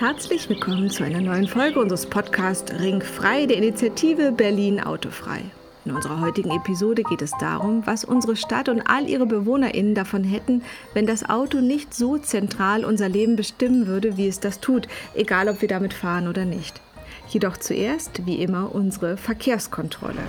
Herzlich 0.00 0.48
willkommen 0.48 0.88
zu 0.88 1.04
einer 1.04 1.20
neuen 1.20 1.46
Folge 1.46 1.78
unseres 1.78 2.06
Podcasts 2.06 2.72
Ringfrei 2.80 3.44
der 3.44 3.58
Initiative 3.58 4.32
Berlin 4.32 4.80
Autofrei. 4.80 5.42
In 5.84 5.92
unserer 5.92 6.22
heutigen 6.22 6.52
Episode 6.52 7.02
geht 7.02 7.20
es 7.20 7.32
darum, 7.38 7.86
was 7.86 8.06
unsere 8.06 8.34
Stadt 8.34 8.70
und 8.70 8.80
all 8.80 9.06
ihre 9.06 9.26
BewohnerInnen 9.26 9.94
davon 9.94 10.24
hätten, 10.24 10.62
wenn 10.94 11.04
das 11.04 11.28
Auto 11.28 11.58
nicht 11.58 11.92
so 11.92 12.16
zentral 12.16 12.86
unser 12.86 13.10
Leben 13.10 13.36
bestimmen 13.36 13.86
würde, 13.86 14.16
wie 14.16 14.26
es 14.26 14.40
das 14.40 14.58
tut, 14.58 14.88
egal 15.14 15.50
ob 15.50 15.60
wir 15.60 15.68
damit 15.68 15.92
fahren 15.92 16.28
oder 16.28 16.46
nicht. 16.46 16.80
Jedoch 17.28 17.58
zuerst, 17.58 18.24
wie 18.24 18.36
immer, 18.36 18.74
unsere 18.74 19.18
Verkehrskontrolle. 19.18 20.22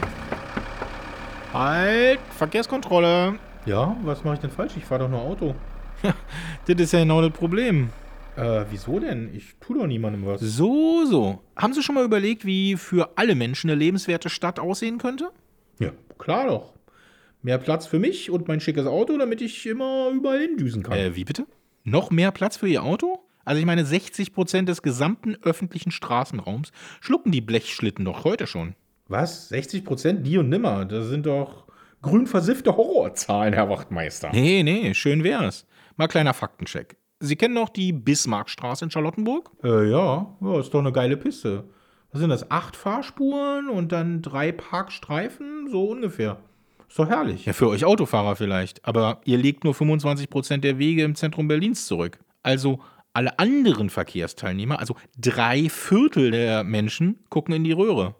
Halt, 1.53 2.19
Verkehrskontrolle. 2.37 3.35
Ja, 3.65 3.95
was 4.03 4.25
mache 4.25 4.33
ich 4.33 4.41
denn 4.41 4.51
falsch? 4.51 4.73
Ich 4.75 4.83
fahre 4.83 5.03
doch 5.03 5.09
nur 5.09 5.21
Auto. 5.21 5.55
das 6.67 6.75
ist 6.75 6.91
ja 6.91 6.99
genau 6.99 7.21
das 7.21 7.31
Problem. 7.31 7.89
Äh, 8.35 8.65
wieso 8.69 8.99
denn? 8.99 9.29
Ich 9.33 9.55
tue 9.59 9.77
doch 9.77 9.87
niemandem 9.87 10.25
was. 10.25 10.41
So, 10.41 11.05
so. 11.05 11.41
Haben 11.55 11.73
Sie 11.73 11.83
schon 11.83 11.95
mal 11.95 12.05
überlegt, 12.05 12.45
wie 12.45 12.77
für 12.77 13.17
alle 13.17 13.35
Menschen 13.35 13.69
eine 13.69 13.79
lebenswerte 13.79 14.29
Stadt 14.29 14.59
aussehen 14.59 14.97
könnte? 14.97 15.31
Ja, 15.79 15.91
klar 16.17 16.47
doch. 16.47 16.73
Mehr 17.41 17.57
Platz 17.57 17.87
für 17.87 17.99
mich 17.99 18.29
und 18.29 18.47
mein 18.47 18.59
schickes 18.59 18.85
Auto, 18.85 19.17
damit 19.17 19.41
ich 19.41 19.65
immer 19.65 20.09
überall 20.13 20.39
hindüsen 20.39 20.83
kann. 20.83 20.97
Äh, 20.97 21.15
wie 21.15 21.25
bitte? 21.25 21.45
Noch 21.83 22.11
mehr 22.11 22.31
Platz 22.31 22.57
für 22.57 22.67
Ihr 22.67 22.83
Auto? 22.83 23.19
Also 23.43 23.59
ich 23.59 23.65
meine, 23.65 23.85
60 23.85 24.33
Prozent 24.33 24.69
des 24.69 24.83
gesamten 24.83 25.35
öffentlichen 25.41 25.91
Straßenraums 25.91 26.71
schlucken 26.99 27.31
die 27.31 27.41
Blechschlitten 27.41 28.05
doch 28.05 28.23
heute 28.23 28.45
schon. 28.45 28.75
Was? 29.07 29.49
60 29.49 29.83
Prozent? 29.83 30.21
Nie 30.23 30.37
und 30.37 30.49
nimmer. 30.49 30.85
Das 30.85 31.07
sind 31.07 31.25
doch 31.25 31.65
grün 32.01 32.27
versiffte 32.27 32.77
Horrorzahlen, 32.77 33.53
Herr 33.53 33.69
Wachtmeister. 33.69 34.29
Nee, 34.31 34.63
nee, 34.63 34.93
schön 34.93 35.23
wär's. 35.23 35.65
Mal 35.97 36.07
kleiner 36.07 36.33
Faktencheck. 36.33 36.95
Sie 37.21 37.35
kennen 37.35 37.53
noch 37.53 37.69
die 37.69 37.93
Bismarckstraße 37.93 38.85
in 38.85 38.91
Charlottenburg? 38.91 39.51
Äh, 39.63 39.89
ja. 39.89 40.27
ja, 40.41 40.59
ist 40.59 40.73
doch 40.73 40.79
eine 40.79 40.91
geile 40.91 41.17
Piste. 41.17 41.63
Was 42.11 42.19
sind 42.19 42.29
das? 42.29 42.49
Acht 42.51 42.75
Fahrspuren 42.75 43.69
und 43.69 43.91
dann 43.91 44.21
drei 44.21 44.51
Parkstreifen? 44.51 45.69
So 45.69 45.85
ungefähr. 45.85 46.37
Ist 46.89 46.99
doch 46.99 47.07
herrlich. 47.07 47.45
Ja, 47.45 47.53
für 47.53 47.69
euch 47.69 47.85
Autofahrer 47.85 48.35
vielleicht. 48.35 48.83
Aber 48.85 49.21
ihr 49.23 49.37
legt 49.37 49.63
nur 49.63 49.73
25% 49.73 50.57
der 50.57 50.77
Wege 50.77 51.03
im 51.03 51.15
Zentrum 51.15 51.47
Berlins 51.47 51.85
zurück. 51.85 52.19
Also 52.43 52.79
alle 53.13 53.39
anderen 53.39 53.89
Verkehrsteilnehmer, 53.89 54.79
also 54.79 54.95
drei 55.17 55.69
Viertel 55.69 56.31
der 56.31 56.63
Menschen, 56.63 57.19
gucken 57.29 57.53
in 57.53 57.63
die 57.63 57.71
Röhre. 57.71 58.15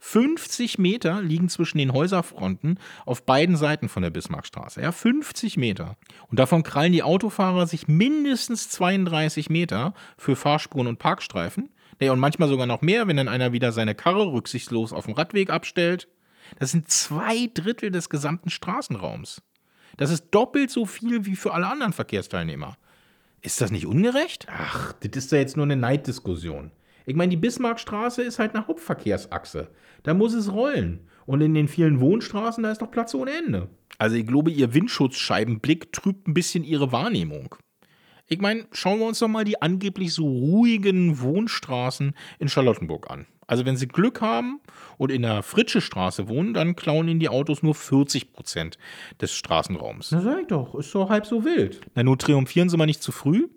50 0.00 0.78
Meter 0.78 1.20
liegen 1.20 1.48
zwischen 1.48 1.78
den 1.78 1.92
Häuserfronten 1.92 2.78
auf 3.04 3.24
beiden 3.24 3.56
Seiten 3.56 3.88
von 3.88 4.02
der 4.02 4.10
Bismarckstraße. 4.10 4.80
Ja, 4.80 4.92
50 4.92 5.56
Meter. 5.56 5.96
Und 6.28 6.38
davon 6.38 6.62
krallen 6.62 6.92
die 6.92 7.02
Autofahrer 7.02 7.66
sich 7.66 7.88
mindestens 7.88 8.70
32 8.70 9.50
Meter 9.50 9.94
für 10.16 10.36
Fahrspuren 10.36 10.86
und 10.86 10.98
Parkstreifen. 10.98 11.70
Ja, 12.00 12.12
und 12.12 12.20
manchmal 12.20 12.48
sogar 12.48 12.66
noch 12.66 12.80
mehr, 12.80 13.08
wenn 13.08 13.16
dann 13.16 13.28
einer 13.28 13.52
wieder 13.52 13.72
seine 13.72 13.94
Karre 13.94 14.32
rücksichtslos 14.32 14.92
auf 14.92 15.06
dem 15.06 15.14
Radweg 15.14 15.50
abstellt. 15.50 16.08
Das 16.58 16.70
sind 16.70 16.88
zwei 16.88 17.50
Drittel 17.52 17.90
des 17.90 18.08
gesamten 18.08 18.50
Straßenraums. 18.50 19.42
Das 19.96 20.10
ist 20.10 20.26
doppelt 20.30 20.70
so 20.70 20.86
viel 20.86 21.26
wie 21.26 21.34
für 21.34 21.52
alle 21.52 21.66
anderen 21.66 21.92
Verkehrsteilnehmer. 21.92 22.76
Ist 23.40 23.60
das 23.60 23.70
nicht 23.70 23.86
ungerecht? 23.86 24.46
Ach, 24.50 24.92
das 25.00 25.24
ist 25.24 25.32
ja 25.32 25.38
jetzt 25.38 25.56
nur 25.56 25.66
eine 25.66 25.76
Neiddiskussion. 25.76 26.70
Ich 27.08 27.16
meine, 27.16 27.30
die 27.30 27.38
Bismarckstraße 27.38 28.22
ist 28.22 28.38
halt 28.38 28.54
eine 28.54 28.66
Hauptverkehrsachse. 28.66 29.70
Da 30.02 30.12
muss 30.12 30.34
es 30.34 30.52
rollen. 30.52 31.08
Und 31.24 31.40
in 31.40 31.54
den 31.54 31.66
vielen 31.66 32.00
Wohnstraßen, 32.00 32.62
da 32.62 32.70
ist 32.70 32.82
doch 32.82 32.90
Platz 32.90 33.14
ohne 33.14 33.30
Ende. 33.30 33.68
Also 33.96 34.16
ich 34.16 34.26
glaube, 34.26 34.50
ihr 34.50 34.74
Windschutzscheibenblick 34.74 35.90
trübt 35.90 36.28
ein 36.28 36.34
bisschen 36.34 36.64
ihre 36.64 36.92
Wahrnehmung. 36.92 37.54
Ich 38.26 38.42
meine, 38.42 38.66
schauen 38.72 38.98
wir 38.98 39.06
uns 39.06 39.20
doch 39.20 39.28
mal 39.28 39.44
die 39.44 39.62
angeblich 39.62 40.12
so 40.12 40.28
ruhigen 40.28 41.18
Wohnstraßen 41.18 42.12
in 42.40 42.48
Charlottenburg 42.48 43.10
an. 43.10 43.24
Also 43.46 43.64
wenn 43.64 43.78
Sie 43.78 43.88
Glück 43.88 44.20
haben 44.20 44.60
und 44.98 45.10
in 45.10 45.22
der 45.22 45.42
Fritsche 45.42 45.80
Straße 45.80 46.28
wohnen, 46.28 46.52
dann 46.52 46.76
klauen 46.76 47.08
Ihnen 47.08 47.20
die 47.20 47.30
Autos 47.30 47.62
nur 47.62 47.74
40 47.74 48.34
Prozent 48.34 48.76
des 49.18 49.32
Straßenraums. 49.32 50.10
Na 50.12 50.20
sag 50.20 50.42
ich 50.42 50.46
doch, 50.48 50.74
ist 50.74 50.94
doch 50.94 51.08
halb 51.08 51.24
so 51.24 51.42
wild. 51.42 51.80
Na 51.94 52.02
nur 52.02 52.18
triumphieren 52.18 52.68
Sie 52.68 52.76
mal 52.76 52.84
nicht 52.84 53.02
zu 53.02 53.12
früh. 53.12 53.48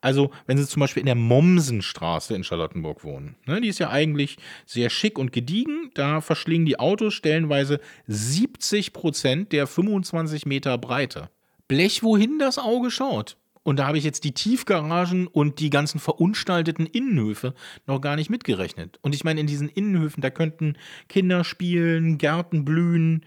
Also, 0.00 0.30
wenn 0.46 0.58
Sie 0.58 0.66
zum 0.66 0.80
Beispiel 0.80 1.00
in 1.00 1.06
der 1.06 1.16
Mommsenstraße 1.16 2.34
in 2.34 2.44
Charlottenburg 2.44 3.02
wohnen, 3.02 3.34
ne, 3.46 3.60
die 3.60 3.68
ist 3.68 3.80
ja 3.80 3.90
eigentlich 3.90 4.36
sehr 4.64 4.90
schick 4.90 5.18
und 5.18 5.32
gediegen, 5.32 5.90
da 5.94 6.20
verschlingen 6.20 6.66
die 6.66 6.78
Autos 6.78 7.14
stellenweise 7.14 7.80
70 8.06 8.92
Prozent 8.92 9.52
der 9.52 9.66
25 9.66 10.46
Meter 10.46 10.78
Breite. 10.78 11.30
Blech, 11.66 12.02
wohin 12.02 12.38
das 12.38 12.58
Auge 12.58 12.90
schaut. 12.90 13.36
Und 13.64 13.78
da 13.78 13.86
habe 13.86 13.98
ich 13.98 14.04
jetzt 14.04 14.24
die 14.24 14.32
Tiefgaragen 14.32 15.26
und 15.26 15.58
die 15.58 15.68
ganzen 15.68 15.98
verunstalteten 15.98 16.86
Innenhöfe 16.86 17.54
noch 17.86 18.00
gar 18.00 18.16
nicht 18.16 18.30
mitgerechnet. 18.30 18.98
Und 19.02 19.14
ich 19.14 19.24
meine, 19.24 19.40
in 19.40 19.46
diesen 19.46 19.68
Innenhöfen, 19.68 20.22
da 20.22 20.30
könnten 20.30 20.76
Kinder 21.08 21.44
spielen, 21.44 22.16
Gärten 22.16 22.64
blühen, 22.64 23.26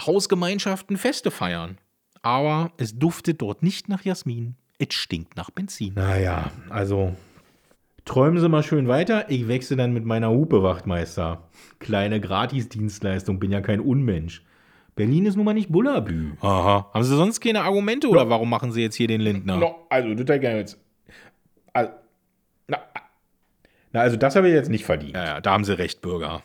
Hausgemeinschaften 0.00 0.96
Feste 0.96 1.30
feiern. 1.30 1.76
Aber 2.22 2.72
es 2.78 2.98
duftet 2.98 3.42
dort 3.42 3.62
nicht 3.62 3.88
nach 3.88 4.02
Jasmin. 4.02 4.56
Es 4.78 4.94
stinkt 4.94 5.36
nach 5.36 5.50
Benzin. 5.50 5.94
Naja, 5.94 6.50
also 6.68 7.14
träumen 8.04 8.38
Sie 8.38 8.48
mal 8.48 8.62
schön 8.62 8.88
weiter. 8.88 9.30
Ich 9.30 9.48
wechsle 9.48 9.76
dann 9.76 9.92
mit 9.92 10.04
meiner 10.04 10.30
Hupe, 10.30 10.62
Wachtmeister. 10.62 11.48
Kleine 11.78 12.20
Gratisdienstleistung, 12.20 13.38
bin 13.38 13.52
ja 13.52 13.60
kein 13.60 13.80
Unmensch. 13.80 14.42
Berlin 14.94 15.26
ist 15.26 15.36
nun 15.36 15.44
mal 15.44 15.52
nicht 15.52 15.70
Bullabü. 15.70 16.32
Aha. 16.40 16.90
Haben 16.92 17.04
Sie 17.04 17.16
sonst 17.16 17.40
keine 17.40 17.62
Argumente 17.62 18.08
oder 18.08 18.30
warum 18.30 18.48
machen 18.48 18.72
Sie 18.72 18.80
jetzt 18.80 18.94
hier 18.94 19.08
den 19.08 19.20
Lindner? 19.20 19.58
No, 19.58 19.86
also, 19.90 20.14
das 20.14 20.40
gerne 20.40 20.58
jetzt. 20.58 20.78
Also, 21.74 21.90
na, 22.66 22.78
na, 23.92 24.00
also 24.00 24.16
das 24.16 24.36
habe 24.36 24.48
ich 24.48 24.54
jetzt 24.54 24.70
nicht 24.70 24.86
verdient. 24.86 25.14
Ja, 25.14 25.24
ja, 25.24 25.40
da 25.40 25.52
haben 25.52 25.64
Sie 25.64 25.76
recht, 25.76 26.00
Bürger. 26.00 26.42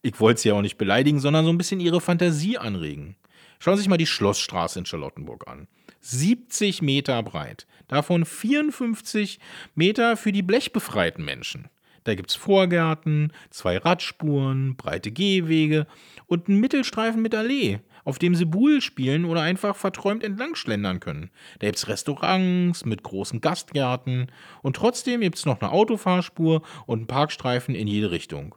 Ich 0.00 0.18
wollte 0.20 0.40
Sie 0.40 0.48
ja 0.48 0.54
auch 0.54 0.62
nicht 0.62 0.78
beleidigen, 0.78 1.20
sondern 1.20 1.44
so 1.44 1.50
ein 1.50 1.58
bisschen 1.58 1.80
Ihre 1.80 2.00
Fantasie 2.00 2.56
anregen. 2.56 3.16
Schauen 3.58 3.76
Sie 3.76 3.82
sich 3.82 3.88
mal 3.90 3.98
die 3.98 4.06
Schlossstraße 4.06 4.78
in 4.78 4.86
Charlottenburg 4.86 5.46
an. 5.46 5.68
70 6.02 6.82
Meter 6.82 7.22
breit. 7.22 7.66
Davon 7.88 8.24
54 8.24 9.38
Meter 9.74 10.16
für 10.16 10.32
die 10.32 10.42
blechbefreiten 10.42 11.24
Menschen. 11.24 11.68
Da 12.04 12.16
gibt 12.16 12.30
es 12.30 12.36
Vorgärten, 12.36 13.32
zwei 13.50 13.78
Radspuren, 13.78 14.76
breite 14.76 15.12
Gehwege 15.12 15.86
und 16.26 16.48
einen 16.48 16.58
Mittelstreifen 16.58 17.22
mit 17.22 17.34
Allee, 17.34 17.78
auf 18.04 18.18
dem 18.18 18.34
sie 18.34 18.44
Buhl 18.44 18.80
spielen 18.80 19.24
oder 19.24 19.42
einfach 19.42 19.76
verträumt 19.76 20.24
entlang 20.24 20.56
schlendern 20.56 20.98
können. 20.98 21.30
Da 21.60 21.68
gibt 21.68 21.78
es 21.78 21.88
Restaurants 21.88 22.84
mit 22.84 23.04
großen 23.04 23.40
Gastgärten 23.40 24.32
und 24.62 24.76
trotzdem 24.76 25.20
gibt 25.20 25.38
es 25.38 25.46
noch 25.46 25.60
eine 25.60 25.70
Autofahrspur 25.70 26.62
und 26.86 26.98
einen 26.98 27.06
Parkstreifen 27.06 27.76
in 27.76 27.86
jede 27.86 28.10
Richtung. 28.10 28.56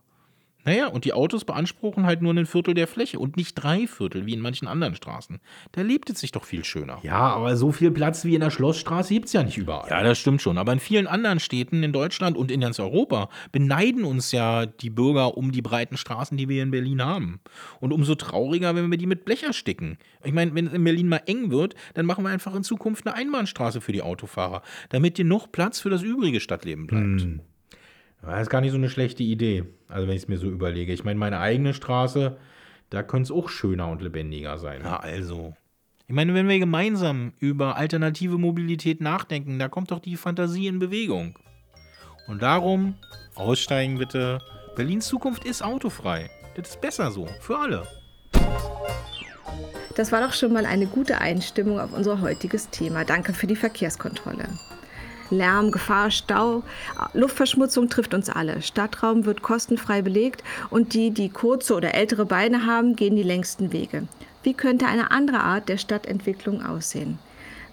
Naja, 0.65 0.87
und 0.87 1.05
die 1.05 1.13
Autos 1.13 1.45
beanspruchen 1.45 2.05
halt 2.05 2.21
nur 2.21 2.33
ein 2.33 2.45
Viertel 2.47 2.73
der 2.73 2.87
Fläche 2.87 3.19
und 3.19 3.37
nicht 3.37 3.53
drei 3.53 3.87
Viertel 3.87 4.25
wie 4.25 4.33
in 4.33 4.39
manchen 4.39 4.67
anderen 4.67 4.95
Straßen. 4.95 5.39
Da 5.71 5.81
lebt 5.81 6.09
es 6.09 6.19
sich 6.19 6.31
doch 6.31 6.43
viel 6.43 6.63
schöner. 6.63 6.99
Ja, 7.03 7.19
aber 7.19 7.55
so 7.55 7.71
viel 7.71 7.91
Platz 7.91 8.25
wie 8.25 8.33
in 8.33 8.41
der 8.41 8.49
Schlossstraße 8.49 9.13
gibt 9.13 9.27
es 9.27 9.33
ja 9.33 9.43
nicht 9.43 9.57
überall. 9.57 9.89
Ja, 9.89 10.01
das 10.01 10.17
stimmt 10.17 10.41
schon. 10.41 10.57
Aber 10.57 10.73
in 10.73 10.79
vielen 10.79 11.05
anderen 11.05 11.39
Städten 11.39 11.83
in 11.83 11.93
Deutschland 11.93 12.35
und 12.35 12.49
in 12.49 12.61
ganz 12.61 12.79
Europa 12.79 13.29
beneiden 13.51 14.03
uns 14.03 14.31
ja 14.31 14.65
die 14.65 14.89
Bürger 14.89 15.37
um 15.37 15.51
die 15.51 15.61
breiten 15.61 15.97
Straßen, 15.97 16.35
die 16.35 16.49
wir 16.49 16.63
in 16.63 16.71
Berlin 16.71 17.03
haben. 17.03 17.39
Und 17.79 17.93
umso 17.93 18.15
trauriger, 18.15 18.75
wenn 18.75 18.89
wir 18.89 18.97
die 18.97 19.05
mit 19.05 19.23
Blech 19.23 19.43
ersticken. 19.43 19.99
Ich 20.23 20.33
meine, 20.33 20.55
wenn 20.55 20.67
es 20.67 20.73
in 20.73 20.83
Berlin 20.83 21.07
mal 21.07 21.21
eng 21.27 21.51
wird, 21.51 21.75
dann 21.93 22.07
machen 22.07 22.23
wir 22.23 22.31
einfach 22.31 22.55
in 22.55 22.63
Zukunft 22.63 23.05
eine 23.05 23.15
Einbahnstraße 23.15 23.81
für 23.81 23.91
die 23.91 24.01
Autofahrer, 24.01 24.63
damit 24.89 25.19
dir 25.19 25.25
noch 25.25 25.51
Platz 25.51 25.79
für 25.79 25.91
das 25.91 26.01
übrige 26.01 26.39
Stadtleben 26.39 26.87
bleibt. 26.87 27.21
Hm. 27.21 27.41
Das 28.25 28.41
ist 28.41 28.49
gar 28.49 28.61
nicht 28.61 28.71
so 28.71 28.77
eine 28.77 28.89
schlechte 28.89 29.23
Idee. 29.23 29.65
Also 29.87 30.07
wenn 30.07 30.15
ich 30.15 30.23
es 30.23 30.27
mir 30.27 30.37
so 30.37 30.49
überlege. 30.49 30.93
Ich 30.93 31.03
meine, 31.03 31.19
meine 31.19 31.39
eigene 31.39 31.73
Straße, 31.73 32.37
da 32.89 33.03
könnte 33.03 33.31
es 33.31 33.31
auch 33.31 33.49
schöner 33.49 33.87
und 33.87 34.01
lebendiger 34.01 34.57
sein. 34.57 34.81
Ja, 34.83 34.97
also. 34.97 35.53
Ich 36.07 36.13
meine, 36.13 36.33
wenn 36.33 36.47
wir 36.47 36.59
gemeinsam 36.59 37.33
über 37.39 37.77
alternative 37.77 38.37
Mobilität 38.37 39.01
nachdenken, 39.01 39.57
da 39.57 39.69
kommt 39.69 39.91
doch 39.91 39.99
die 39.99 40.17
Fantasie 40.17 40.67
in 40.67 40.79
Bewegung. 40.79 41.37
Und 42.27 42.41
darum, 42.41 42.95
aussteigen 43.35 43.97
bitte. 43.97 44.39
Berlins 44.75 45.07
Zukunft 45.07 45.45
ist 45.45 45.63
autofrei. 45.63 46.29
Das 46.55 46.69
ist 46.69 46.81
besser 46.81 47.11
so, 47.11 47.27
für 47.39 47.57
alle. 47.57 47.87
Das 49.95 50.11
war 50.11 50.21
doch 50.21 50.33
schon 50.33 50.51
mal 50.51 50.65
eine 50.65 50.87
gute 50.87 51.19
Einstimmung 51.19 51.79
auf 51.79 51.93
unser 51.93 52.21
heutiges 52.21 52.69
Thema. 52.69 53.05
Danke 53.05 53.33
für 53.33 53.47
die 53.47 53.55
Verkehrskontrolle. 53.55 54.49
Lärm, 55.29 55.71
Gefahr, 55.71 56.11
Stau, 56.11 56.63
Luftverschmutzung 57.13 57.89
trifft 57.89 58.13
uns 58.13 58.29
alle. 58.29 58.61
Stadtraum 58.61 59.25
wird 59.25 59.41
kostenfrei 59.41 60.01
belegt 60.01 60.43
und 60.69 60.93
die, 60.93 61.11
die 61.11 61.29
kurze 61.29 61.75
oder 61.75 61.93
ältere 61.93 62.25
Beine 62.25 62.65
haben, 62.65 62.95
gehen 62.95 63.15
die 63.15 63.23
längsten 63.23 63.71
Wege. 63.71 64.07
Wie 64.43 64.53
könnte 64.53 64.85
eine 64.85 65.11
andere 65.11 65.39
Art 65.39 65.69
der 65.69 65.77
Stadtentwicklung 65.77 66.63
aussehen? 66.63 67.17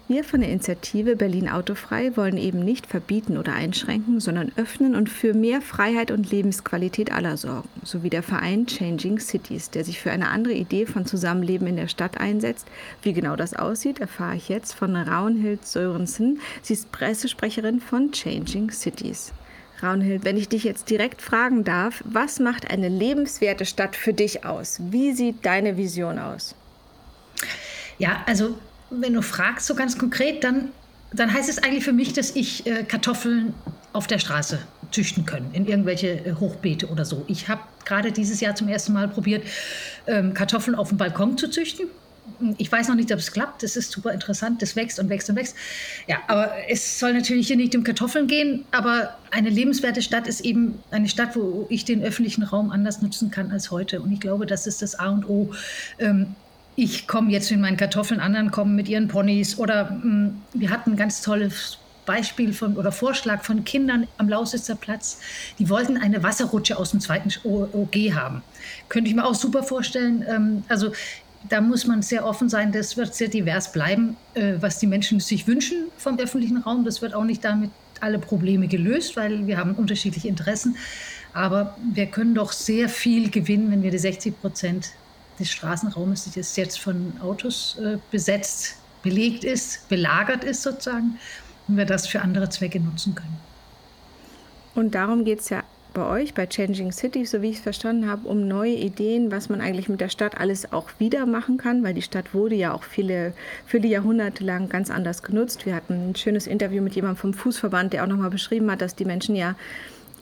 Wir 0.09 0.25
von 0.25 0.41
der 0.41 0.49
Initiative 0.49 1.15
Berlin 1.15 1.47
Autofrei 1.47 2.17
wollen 2.17 2.35
eben 2.35 2.59
nicht 2.59 2.87
verbieten 2.87 3.37
oder 3.37 3.53
einschränken, 3.53 4.19
sondern 4.19 4.51
öffnen 4.57 4.95
und 4.95 5.09
für 5.09 5.33
mehr 5.33 5.61
Freiheit 5.61 6.11
und 6.11 6.29
Lebensqualität 6.29 7.09
aller 7.13 7.37
sorgen, 7.37 7.69
sowie 7.83 8.09
der 8.09 8.21
Verein 8.21 8.67
Changing 8.67 9.17
Cities, 9.19 9.69
der 9.69 9.85
sich 9.85 10.01
für 10.01 10.11
eine 10.11 10.27
andere 10.27 10.55
Idee 10.55 10.85
von 10.85 11.05
Zusammenleben 11.05 11.67
in 11.67 11.77
der 11.77 11.87
Stadt 11.87 12.19
einsetzt. 12.19 12.67
Wie 13.01 13.13
genau 13.13 13.37
das 13.37 13.53
aussieht, 13.53 13.99
erfahre 13.99 14.35
ich 14.35 14.49
jetzt 14.49 14.73
von 14.73 14.93
Raunhild 14.97 15.65
Sörensen. 15.65 16.41
Sie 16.61 16.73
ist 16.73 16.91
Pressesprecherin 16.91 17.79
von 17.79 18.11
Changing 18.11 18.71
Cities. 18.71 19.31
Raunhild, 19.81 20.25
wenn 20.25 20.35
ich 20.35 20.49
dich 20.49 20.65
jetzt 20.65 20.89
direkt 20.89 21.21
fragen 21.21 21.63
darf, 21.63 22.03
was 22.05 22.41
macht 22.41 22.69
eine 22.69 22.89
lebenswerte 22.89 23.65
Stadt 23.65 23.95
für 23.95 24.13
dich 24.13 24.45
aus? 24.45 24.81
Wie 24.81 25.13
sieht 25.13 25.45
deine 25.45 25.77
Vision 25.77 26.19
aus? 26.19 26.55
Ja, 27.97 28.21
also 28.25 28.57
wenn 28.99 29.13
du 29.13 29.21
fragst 29.21 29.67
so 29.67 29.75
ganz 29.75 29.97
konkret, 29.97 30.43
dann, 30.43 30.69
dann 31.13 31.33
heißt 31.33 31.49
es 31.49 31.59
eigentlich 31.59 31.83
für 31.83 31.93
mich, 31.93 32.13
dass 32.13 32.35
ich 32.35 32.65
äh, 32.65 32.83
Kartoffeln 32.83 33.53
auf 33.93 34.07
der 34.07 34.19
Straße 34.19 34.59
züchten 34.91 35.25
können, 35.25 35.49
in 35.53 35.67
irgendwelche 35.67 36.25
äh, 36.25 36.33
Hochbeete 36.39 36.87
oder 36.87 37.05
so. 37.05 37.23
Ich 37.27 37.47
habe 37.47 37.61
gerade 37.85 38.11
dieses 38.11 38.39
Jahr 38.39 38.55
zum 38.55 38.67
ersten 38.67 38.93
Mal 38.93 39.07
probiert, 39.07 39.43
ähm, 40.07 40.33
Kartoffeln 40.33 40.75
auf 40.75 40.89
dem 40.89 40.97
Balkon 40.97 41.37
zu 41.37 41.49
züchten. 41.49 41.87
Ich 42.57 42.71
weiß 42.71 42.87
noch 42.87 42.95
nicht, 42.95 43.11
ob 43.11 43.19
es 43.19 43.33
klappt. 43.33 43.63
Das 43.63 43.75
ist 43.75 43.91
super 43.91 44.13
interessant. 44.13 44.61
Das 44.61 44.77
wächst 44.77 44.97
und 44.97 45.09
wächst 45.09 45.29
und 45.29 45.35
wächst. 45.35 45.55
Ja, 46.07 46.19
aber 46.27 46.53
es 46.69 46.97
soll 46.97 47.13
natürlich 47.13 47.47
hier 47.47 47.57
nicht 47.57 47.75
um 47.75 47.83
Kartoffeln 47.83 48.27
gehen. 48.27 48.63
Aber 48.71 49.17
eine 49.31 49.49
lebenswerte 49.49 50.01
Stadt 50.01 50.25
ist 50.25 50.39
eben 50.39 50.79
eine 50.89 51.09
Stadt, 51.09 51.35
wo 51.35 51.67
ich 51.69 51.83
den 51.83 52.01
öffentlichen 52.01 52.43
Raum 52.43 52.71
anders 52.71 53.01
nutzen 53.01 53.29
kann 53.29 53.51
als 53.51 53.71
heute. 53.71 54.01
Und 54.01 54.13
ich 54.13 54.21
glaube, 54.21 54.45
das 54.45 54.67
ist 54.67 54.81
das 54.81 54.95
A 54.95 55.09
und 55.09 55.27
O. 55.27 55.53
Ähm, 55.99 56.35
ich 56.75 57.07
komme 57.07 57.31
jetzt 57.31 57.51
mit 57.51 57.59
meinen 57.59 57.77
Kartoffeln, 57.77 58.19
anderen 58.19 58.51
kommen 58.51 58.75
mit 58.75 58.87
ihren 58.87 59.07
Ponys. 59.07 59.57
Oder 59.57 59.91
mh, 59.91 60.01
hm, 60.01 60.41
wir 60.53 60.69
hatten 60.69 60.91
ein 60.91 60.97
ganz 60.97 61.21
tolles 61.21 61.77
Beispiel 62.05 62.53
von 62.53 62.75
oder 62.75 62.91
Vorschlag 62.91 63.43
von 63.43 63.63
Kindern 63.63 64.07
am 64.17 64.27
Lausitzer 64.27 64.75
Platz. 64.75 65.19
Die 65.59 65.69
wollten 65.69 65.97
eine 65.97 66.21
Wasserrutsche 66.23 66.77
aus 66.77 66.91
dem 66.91 66.99
zweiten 66.99 67.29
OG 67.45 68.13
haben. 68.13 68.41
Könnte 68.89 69.09
ich 69.09 69.15
mir 69.15 69.25
auch 69.25 69.35
super 69.35 69.63
vorstellen. 69.63 70.25
Ähm, 70.27 70.63
also 70.67 70.91
da 71.49 71.61
muss 71.61 71.85
man 71.85 72.01
sehr 72.01 72.25
offen 72.25 72.49
sein. 72.49 72.71
Das 72.71 72.97
wird 72.97 73.13
sehr 73.13 73.27
divers 73.27 73.71
bleiben, 73.71 74.17
äh, 74.33 74.53
was 74.59 74.79
die 74.79 74.87
Menschen 74.87 75.19
sich 75.19 75.47
wünschen 75.47 75.87
vom 75.97 76.19
öffentlichen 76.19 76.57
Raum. 76.57 76.85
Das 76.85 77.01
wird 77.01 77.13
auch 77.13 77.23
nicht 77.23 77.43
damit 77.43 77.71
alle 77.99 78.19
Probleme 78.19 78.67
gelöst, 78.67 79.15
weil 79.15 79.47
wir 79.47 79.57
haben 79.57 79.75
unterschiedliche 79.75 80.27
Interessen. 80.27 80.75
Aber 81.33 81.77
wir 81.93 82.07
können 82.07 82.35
doch 82.35 82.51
sehr 82.51 82.89
viel 82.89 83.29
gewinnen, 83.29 83.71
wenn 83.71 83.81
wir 83.81 83.91
die 83.91 83.97
60 83.97 84.39
Prozent 84.41 84.91
des 85.39 85.51
Straßenraumes, 85.51 86.29
das 86.33 86.55
jetzt 86.55 86.79
von 86.79 87.13
Autos 87.21 87.77
äh, 87.79 87.97
besetzt, 88.11 88.75
belegt 89.01 89.43
ist, 89.43 89.87
belagert 89.89 90.43
ist 90.43 90.63
sozusagen, 90.63 91.19
und 91.67 91.77
wir 91.77 91.85
das 91.85 92.07
für 92.07 92.21
andere 92.21 92.49
Zwecke 92.49 92.79
nutzen 92.79 93.15
können. 93.15 93.37
Und 94.75 94.95
darum 94.95 95.23
geht 95.23 95.39
es 95.39 95.49
ja 95.49 95.63
bei 95.93 96.05
euch, 96.05 96.33
bei 96.33 96.47
Changing 96.47 96.91
Cities, 96.91 97.31
so 97.31 97.41
wie 97.41 97.51
ich 97.51 97.57
es 97.57 97.61
verstanden 97.61 98.09
habe, 98.09 98.27
um 98.27 98.47
neue 98.47 98.73
Ideen, 98.73 99.31
was 99.31 99.49
man 99.49 99.61
eigentlich 99.61 99.89
mit 99.89 100.01
der 100.01 100.09
Stadt 100.09 100.39
alles 100.39 100.73
auch 100.73 100.89
wieder 100.97 101.25
machen 101.25 101.57
kann, 101.57 101.83
weil 101.83 101.93
die 101.93 102.01
Stadt 102.01 102.33
wurde 102.33 102.55
ja 102.55 102.73
auch 102.73 102.83
viele, 102.83 103.33
viele 103.65 103.87
Jahrhunderte 103.87 104.43
lang 104.43 104.69
ganz 104.69 104.89
anders 104.89 105.21
genutzt. 105.21 105.65
Wir 105.65 105.75
hatten 105.75 106.09
ein 106.09 106.15
schönes 106.15 106.47
Interview 106.47 106.81
mit 106.81 106.95
jemandem 106.95 107.17
vom 107.17 107.33
Fußverband, 107.33 107.93
der 107.93 108.03
auch 108.03 108.07
nochmal 108.07 108.31
beschrieben 108.31 108.71
hat, 108.71 108.81
dass 108.81 108.95
die 108.95 109.05
Menschen 109.05 109.35
ja 109.35 109.55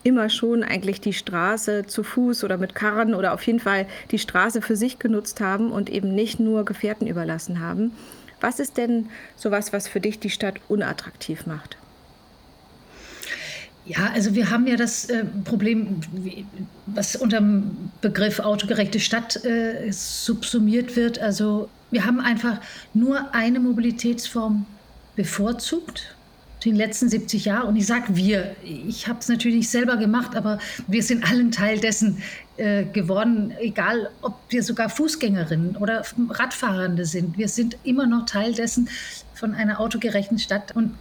immer 0.04 0.28
schon 0.30 0.62
eigentlich 0.62 1.00
die 1.00 1.12
Straße 1.12 1.86
zu 1.86 2.02
Fuß 2.02 2.44
oder 2.44 2.58
mit 2.58 2.74
Karren 2.74 3.14
oder 3.14 3.32
auf 3.34 3.42
jeden 3.46 3.60
Fall 3.60 3.86
die 4.10 4.18
Straße 4.18 4.62
für 4.62 4.76
sich 4.76 4.98
genutzt 4.98 5.40
haben 5.40 5.70
und 5.70 5.90
eben 5.90 6.14
nicht 6.14 6.40
nur 6.40 6.64
Gefährten 6.64 7.06
überlassen 7.06 7.60
haben. 7.60 7.92
Was 8.40 8.58
ist 8.58 8.76
denn 8.76 9.08
sowas, 9.36 9.72
was 9.72 9.86
für 9.86 10.00
dich 10.00 10.18
die 10.18 10.30
Stadt 10.30 10.56
unattraktiv 10.68 11.46
macht? 11.46 11.76
Ja, 13.84 14.10
also 14.14 14.34
wir 14.34 14.50
haben 14.50 14.66
ja 14.66 14.76
das 14.76 15.06
äh, 15.06 15.24
Problem, 15.44 16.00
was 16.86 17.16
unter 17.16 17.38
dem 17.38 17.90
Begriff 18.00 18.38
autogerechte 18.38 19.00
Stadt 19.00 19.44
äh, 19.44 19.90
subsumiert 19.90 20.94
wird. 20.94 21.18
Also 21.18 21.68
wir 21.90 22.06
haben 22.06 22.20
einfach 22.20 22.60
nur 22.94 23.34
eine 23.34 23.58
Mobilitätsform 23.58 24.66
bevorzugt 25.16 26.14
den 26.70 26.76
letzten 26.76 27.08
70 27.08 27.44
Jahren. 27.44 27.68
Und 27.68 27.76
ich 27.76 27.86
sage 27.86 28.16
wir, 28.16 28.54
ich 28.64 29.08
habe 29.08 29.18
es 29.20 29.28
natürlich 29.28 29.56
nicht 29.56 29.70
selber 29.70 29.96
gemacht, 29.96 30.36
aber 30.36 30.58
wir 30.86 31.02
sind 31.02 31.24
allen 31.24 31.50
Teil 31.50 31.78
dessen 31.80 32.22
äh, 32.56 32.84
geworden, 32.84 33.52
egal 33.60 34.10
ob 34.20 34.34
wir 34.48 34.62
sogar 34.62 34.88
Fußgängerinnen 34.88 35.76
oder 35.76 36.02
Radfahrende 36.30 37.04
sind. 37.04 37.38
Wir 37.38 37.48
sind 37.48 37.76
immer 37.84 38.06
noch 38.06 38.26
Teil 38.26 38.54
dessen 38.54 38.88
von 39.34 39.54
einer 39.54 39.80
autogerechten 39.80 40.38
Stadt. 40.38 40.74
Und 40.76 40.94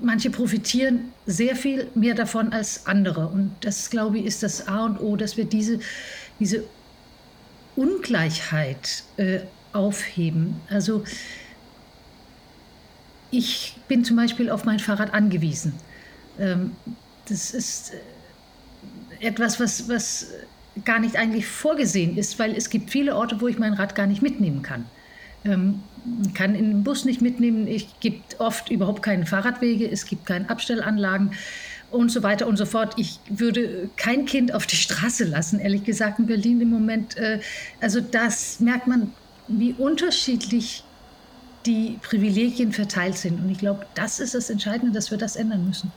manche 0.00 0.30
profitieren 0.30 1.12
sehr 1.26 1.56
viel 1.56 1.88
mehr 1.94 2.14
davon 2.14 2.52
als 2.52 2.86
andere. 2.86 3.28
Und 3.28 3.52
das, 3.60 3.90
glaube 3.90 4.18
ich, 4.18 4.26
ist 4.26 4.42
das 4.42 4.68
A 4.68 4.84
und 4.84 5.00
O, 5.00 5.16
dass 5.16 5.36
wir 5.36 5.44
diese, 5.44 5.78
diese 6.40 6.64
Ungleichheit 7.76 9.04
äh, 9.16 9.40
aufheben. 9.72 10.60
Also 10.68 11.04
ich 13.32 13.76
bin 13.88 14.04
zum 14.04 14.16
Beispiel 14.16 14.50
auf 14.50 14.64
mein 14.64 14.78
Fahrrad 14.78 15.12
angewiesen. 15.12 15.72
Ähm, 16.38 16.72
das 17.28 17.50
ist 17.50 17.92
äh, 19.20 19.26
etwas, 19.26 19.58
was, 19.58 19.88
was 19.88 20.28
gar 20.84 21.00
nicht 21.00 21.16
eigentlich 21.16 21.46
vorgesehen 21.46 22.16
ist, 22.16 22.38
weil 22.38 22.54
es 22.54 22.70
gibt 22.70 22.90
viele 22.90 23.16
Orte, 23.16 23.40
wo 23.40 23.48
ich 23.48 23.58
mein 23.58 23.72
Rad 23.72 23.94
gar 23.94 24.06
nicht 24.06 24.22
mitnehmen 24.22 24.62
kann. 24.62 24.84
Ähm, 25.44 25.82
kann 26.34 26.54
in 26.54 26.68
den 26.68 26.84
Bus 26.84 27.04
nicht 27.04 27.22
mitnehmen. 27.22 27.66
Es 27.66 27.84
gibt 28.00 28.38
oft 28.38 28.70
überhaupt 28.70 29.02
keine 29.02 29.26
Fahrradwege, 29.26 29.90
es 29.90 30.06
gibt 30.06 30.26
keine 30.26 30.48
Abstellanlagen 30.50 31.32
und 31.90 32.10
so 32.10 32.22
weiter 32.22 32.46
und 32.46 32.56
so 32.56 32.66
fort. 32.66 32.94
Ich 32.96 33.18
würde 33.28 33.88
kein 33.96 34.26
Kind 34.26 34.54
auf 34.54 34.66
die 34.66 34.76
Straße 34.76 35.24
lassen, 35.24 35.58
ehrlich 35.58 35.84
gesagt, 35.84 36.18
in 36.18 36.26
Berlin 36.26 36.60
im 36.60 36.70
Moment. 36.70 37.16
Äh, 37.16 37.40
also 37.80 38.00
das 38.00 38.60
merkt 38.60 38.86
man, 38.86 39.12
wie 39.48 39.72
unterschiedlich 39.72 40.84
die 41.66 41.98
Privilegien 42.02 42.72
verteilt 42.72 43.16
sind. 43.16 43.40
Und 43.40 43.50
ich 43.50 43.58
glaube, 43.58 43.86
das 43.94 44.20
ist 44.20 44.34
das 44.34 44.50
Entscheidende, 44.50 44.92
dass 44.92 45.10
wir 45.10 45.18
das 45.18 45.36
ändern 45.36 45.66
müssen 45.66 45.92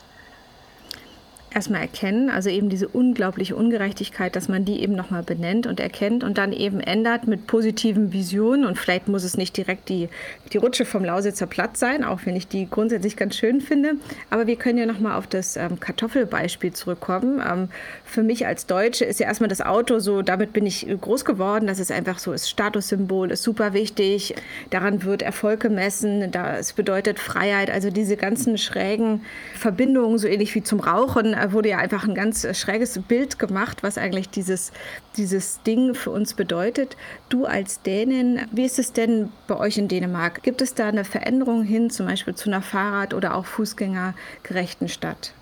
erstmal 1.56 1.82
erkennen, 1.82 2.30
also 2.30 2.50
eben 2.50 2.68
diese 2.68 2.90
unglaubliche 2.90 3.56
Ungerechtigkeit, 3.56 4.36
dass 4.36 4.50
man 4.50 4.66
die 4.66 4.82
eben 4.82 4.94
nochmal 4.94 5.24
benennt 5.24 5.68
und 5.68 5.80
erkennt 5.80 6.24
und 6.26 6.38
dann 6.38 6.52
eben 6.52 6.82
ändert 6.82 7.28
mit 7.28 7.48
positiven 7.48 8.12
Visionen. 8.12 8.66
Und 8.66 8.78
vielleicht 8.78 9.08
muss 9.08 9.24
es 9.24 9.38
nicht 9.38 9.56
direkt 9.56 9.88
die, 9.88 10.10
die 10.52 10.58
Rutsche 10.58 10.84
vom 10.84 11.06
Lausitzer 11.06 11.48
Platz 11.48 11.80
sein, 11.80 12.04
auch 12.04 12.20
wenn 12.26 12.36
ich 12.36 12.50
die 12.50 12.70
grundsätzlich 12.70 13.16
ganz 13.16 13.38
schön 13.38 13.62
finde. 13.62 13.94
Aber 14.30 14.48
wir 14.48 14.58
können 14.58 14.78
ja 14.78 14.86
nochmal 14.86 15.18
auf 15.18 15.28
das 15.28 15.56
ähm, 15.56 15.80
Kartoffelbeispiel 15.80 16.74
zurückkommen. 16.74 17.42
Ähm, 17.50 17.70
für 18.04 18.22
mich 18.22 18.46
als 18.46 18.66
Deutsche 18.66 19.06
ist 19.06 19.22
ja 19.22 19.28
erstmal 19.28 19.48
das 19.48 19.62
Auto 19.62 20.00
so, 20.00 20.22
damit 20.22 20.52
bin 20.52 20.66
ich 20.66 20.86
groß 21.00 21.24
geworden, 21.24 21.68
das 21.68 21.80
ist 21.80 21.92
einfach 21.92 22.20
so, 22.20 22.34
ist 22.34 22.50
Statussymbol, 22.50 23.32
ist 23.32 23.44
super 23.44 23.74
wichtig. 23.74 24.36
Daran 24.72 25.04
wird 25.04 25.22
Erfolg 25.22 25.62
gemessen, 25.62 26.32
das 26.32 26.74
bedeutet 26.74 27.18
Freiheit. 27.18 27.72
Also 27.72 27.92
diese 27.92 28.18
ganzen 28.18 28.58
schrägen 28.58 29.22
Verbindungen, 29.54 30.18
so 30.18 30.28
ähnlich 30.28 30.54
wie 30.54 30.62
zum 30.62 30.82
Rauchen, 30.82 31.34
wurde 31.52 31.70
ja 31.70 31.78
einfach 31.78 32.04
ein 32.08 32.16
ganz 32.16 32.48
schräges 32.58 33.00
Bild 33.08 33.40
gemacht, 33.40 33.84
was 33.84 33.98
eigentlich 33.98 34.30
dieses, 34.30 34.72
dieses 35.18 35.62
Ding 35.64 35.96
für 35.96 36.12
uns 36.12 36.34
bedeutet. 36.34 36.98
Du 37.30 37.46
als 37.46 37.82
Dänin, 37.82 38.42
wie 38.52 38.66
ist 38.66 38.80
es 38.80 38.94
denn 38.94 39.32
bei 39.48 39.58
euch 39.58 39.78
in 39.78 39.88
Dänemark? 39.88 40.44
Gibt 40.44 40.62
es 40.62 40.74
da 40.74 40.88
eine 40.88 41.06
Veränderung 41.06 41.64
hin, 41.64 41.90
zum 41.90 42.06
Beispiel 42.06 42.36
zu 42.36 42.50
einer 42.50 42.62
Fahrrad- 42.62 43.14
oder 43.14 43.36
auch 43.36 43.46
Fußgängergerechten 43.46 44.90
Stadt? 44.90 45.34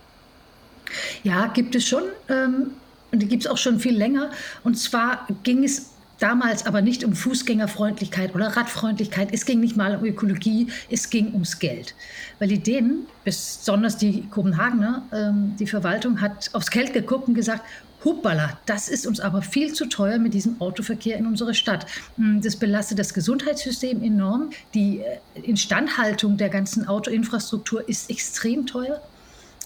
Ja, 1.24 1.48
gibt 1.48 1.75
es 1.75 1.88
schon. 1.88 2.03
Ähm, 2.29 2.72
und 3.12 3.19
die 3.19 3.27
gibt 3.27 3.45
es 3.45 3.50
auch 3.50 3.57
schon 3.57 3.79
viel 3.79 3.95
länger. 3.95 4.31
Und 4.63 4.75
zwar 4.75 5.27
ging 5.43 5.63
es 5.63 5.93
damals 6.20 6.65
aber 6.65 6.82
nicht 6.82 7.03
um 7.03 7.15
Fußgängerfreundlichkeit 7.15 8.34
oder 8.36 8.48
Radfreundlichkeit. 8.48 9.29
Es 9.32 9.46
ging 9.46 9.60
nicht 9.60 9.75
mal 9.75 9.96
um 9.98 10.05
Ökologie, 10.05 10.67
es 10.89 11.10
ging 11.10 11.34
ums 11.34 11.60
Geld. 11.60 11.96
Weil 12.39 12.48
die 12.48 12.60
Dänen, 12.60 13.05
besonders 13.24 13.98
die 13.98 14.24
Kopenhagener, 14.29 15.03
ähm, 15.12 15.55
die 15.60 15.67
Verwaltung 15.67 16.22
hat 16.22 16.50
aufs 16.53 16.72
Geld 16.72 16.93
geguckt 16.93 17.27
und 17.27 17.34
gesagt, 17.34 17.63
Huppala, 18.03 18.60
das 18.65 18.89
ist 18.89 19.08
uns 19.08 19.22
aber 19.22 19.41
viel 19.41 19.74
zu 19.74 19.86
teuer 19.86 20.20
mit 20.20 20.34
diesem 20.34 20.60
Autoverkehr 20.60 21.17
in 21.17 21.25
unserer 21.25 21.53
Stadt. 21.53 21.86
Hm, 22.17 22.41
das 22.41 22.58
belastet 22.58 23.00
das 23.00 23.13
Gesundheitssystem 23.13 24.03
enorm. 24.03 24.50
Die 24.74 25.00
äh, 25.00 25.39
Instandhaltung 25.41 26.38
der 26.38 26.50
ganzen 26.50 26.88
Autoinfrastruktur 26.88 27.88
ist 27.88 28.10
extrem 28.10 28.65
teuer. 28.65 29.01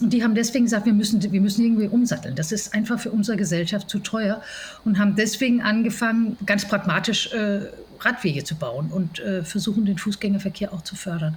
Und 0.00 0.12
die 0.12 0.22
haben 0.22 0.34
deswegen 0.34 0.64
gesagt, 0.64 0.86
wir 0.86 0.92
müssen, 0.92 1.20
wir 1.32 1.40
müssen 1.40 1.64
irgendwie 1.64 1.88
umsatteln. 1.88 2.36
Das 2.36 2.52
ist 2.52 2.72
einfach 2.72 3.00
für 3.00 3.10
unsere 3.10 3.36
Gesellschaft 3.36 3.90
zu 3.90 3.98
teuer 3.98 4.42
und 4.84 4.98
haben 4.98 5.16
deswegen 5.16 5.60
angefangen, 5.60 6.36
ganz 6.46 6.66
pragmatisch 6.66 7.32
äh, 7.32 7.62
Radwege 8.00 8.44
zu 8.44 8.54
bauen 8.54 8.90
und 8.92 9.18
äh, 9.18 9.42
versuchen, 9.42 9.84
den 9.84 9.98
Fußgängerverkehr 9.98 10.72
auch 10.72 10.82
zu 10.82 10.94
fördern. 10.94 11.36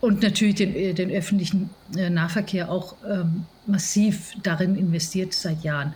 Und 0.00 0.22
natürlich 0.22 0.56
den, 0.56 0.74
äh, 0.74 0.92
den 0.92 1.10
öffentlichen 1.10 1.70
äh, 1.96 2.10
Nahverkehr 2.10 2.70
auch 2.70 2.96
ähm, 3.08 3.46
massiv 3.66 4.32
darin 4.42 4.76
investiert 4.76 5.32
seit 5.32 5.64
Jahren. 5.64 5.94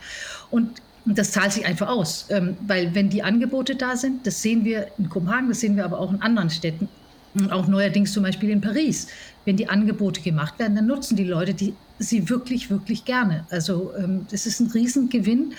Und 0.51 0.81
das 1.05 1.33
zahlt 1.33 1.53
sich 1.53 1.67
einfach 1.67 1.89
aus, 1.89 2.27
ähm, 2.31 2.57
weil 2.67 2.95
wenn 2.95 3.11
die 3.11 3.23
Angebote 3.23 3.77
da 3.77 3.97
sind, 3.97 4.27
das 4.27 4.43
sehen 4.43 4.65
wir 4.65 4.89
in 4.99 5.09
Kopenhagen, 5.09 5.49
das 5.49 5.61
sehen 5.61 5.77
wir 5.77 5.85
aber 5.85 5.99
auch 5.99 6.13
in 6.13 6.23
anderen 6.23 6.51
Städten, 6.51 6.89
Und 7.35 7.53
auch 7.53 7.67
neuerdings 7.69 8.13
zum 8.13 8.23
Beispiel 8.23 8.51
in 8.51 8.61
Paris, 8.61 9.07
wenn 9.51 9.57
die 9.57 9.69
Angebote 9.69 10.21
gemacht 10.21 10.61
werden, 10.61 10.77
dann 10.77 10.87
nutzen 10.87 11.17
die 11.17 11.25
Leute 11.25 11.55
die, 11.55 11.75
sie 11.99 12.29
wirklich, 12.29 12.71
wirklich 12.71 13.05
gerne. 13.05 13.49
Also 13.51 13.93
ähm, 13.99 14.25
das 14.31 14.47
ist 14.47 14.61
ein 14.61 14.71
Riesengewinn. 14.71 15.55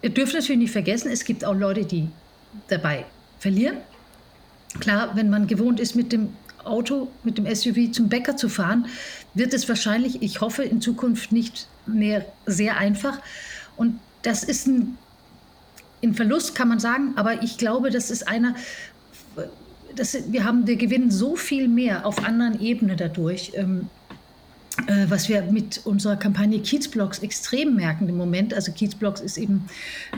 Wir 0.00 0.10
dürfen 0.10 0.34
natürlich 0.34 0.58
nicht 0.58 0.72
vergessen, 0.72 1.08
es 1.12 1.24
gibt 1.24 1.44
auch 1.44 1.54
Leute, 1.54 1.84
die 1.84 2.08
dabei 2.66 3.06
verlieren. 3.38 3.76
Klar, 4.80 5.14
wenn 5.14 5.30
man 5.30 5.46
gewohnt 5.46 5.78
ist, 5.78 5.94
mit 5.94 6.10
dem 6.10 6.30
Auto, 6.64 7.12
mit 7.22 7.38
dem 7.38 7.46
SUV 7.46 7.92
zum 7.92 8.08
Bäcker 8.08 8.36
zu 8.36 8.48
fahren, 8.48 8.86
wird 9.34 9.54
es 9.54 9.68
wahrscheinlich, 9.68 10.20
ich 10.20 10.40
hoffe, 10.40 10.64
in 10.64 10.80
Zukunft 10.80 11.30
nicht 11.30 11.68
mehr 11.86 12.24
sehr 12.44 12.76
einfach. 12.76 13.20
Und 13.76 14.00
das 14.22 14.42
ist 14.42 14.66
ein, 14.66 14.98
ein 16.02 16.14
Verlust, 16.14 16.56
kann 16.56 16.66
man 16.66 16.80
sagen, 16.80 17.12
aber 17.14 17.40
ich 17.44 17.56
glaube, 17.56 17.90
das 17.90 18.10
ist 18.10 18.26
einer, 18.26 18.56
das, 19.94 20.16
wir 20.30 20.44
haben, 20.44 20.66
wir 20.66 20.76
gewinnen 20.76 21.10
so 21.10 21.36
viel 21.36 21.68
mehr 21.68 22.06
auf 22.06 22.24
anderen 22.24 22.60
Ebenen 22.60 22.96
dadurch. 22.96 23.52
Ähm, 23.54 23.88
äh, 24.86 25.06
was 25.08 25.28
wir 25.28 25.42
mit 25.42 25.80
unserer 25.84 26.16
Kampagne 26.16 26.60
Kiezblocks 26.60 27.18
extrem 27.18 27.74
merken 27.74 28.08
im 28.08 28.16
Moment. 28.16 28.54
Also 28.54 28.70
Kiezblocks 28.72 29.20
ist 29.20 29.36
eben 29.36 29.68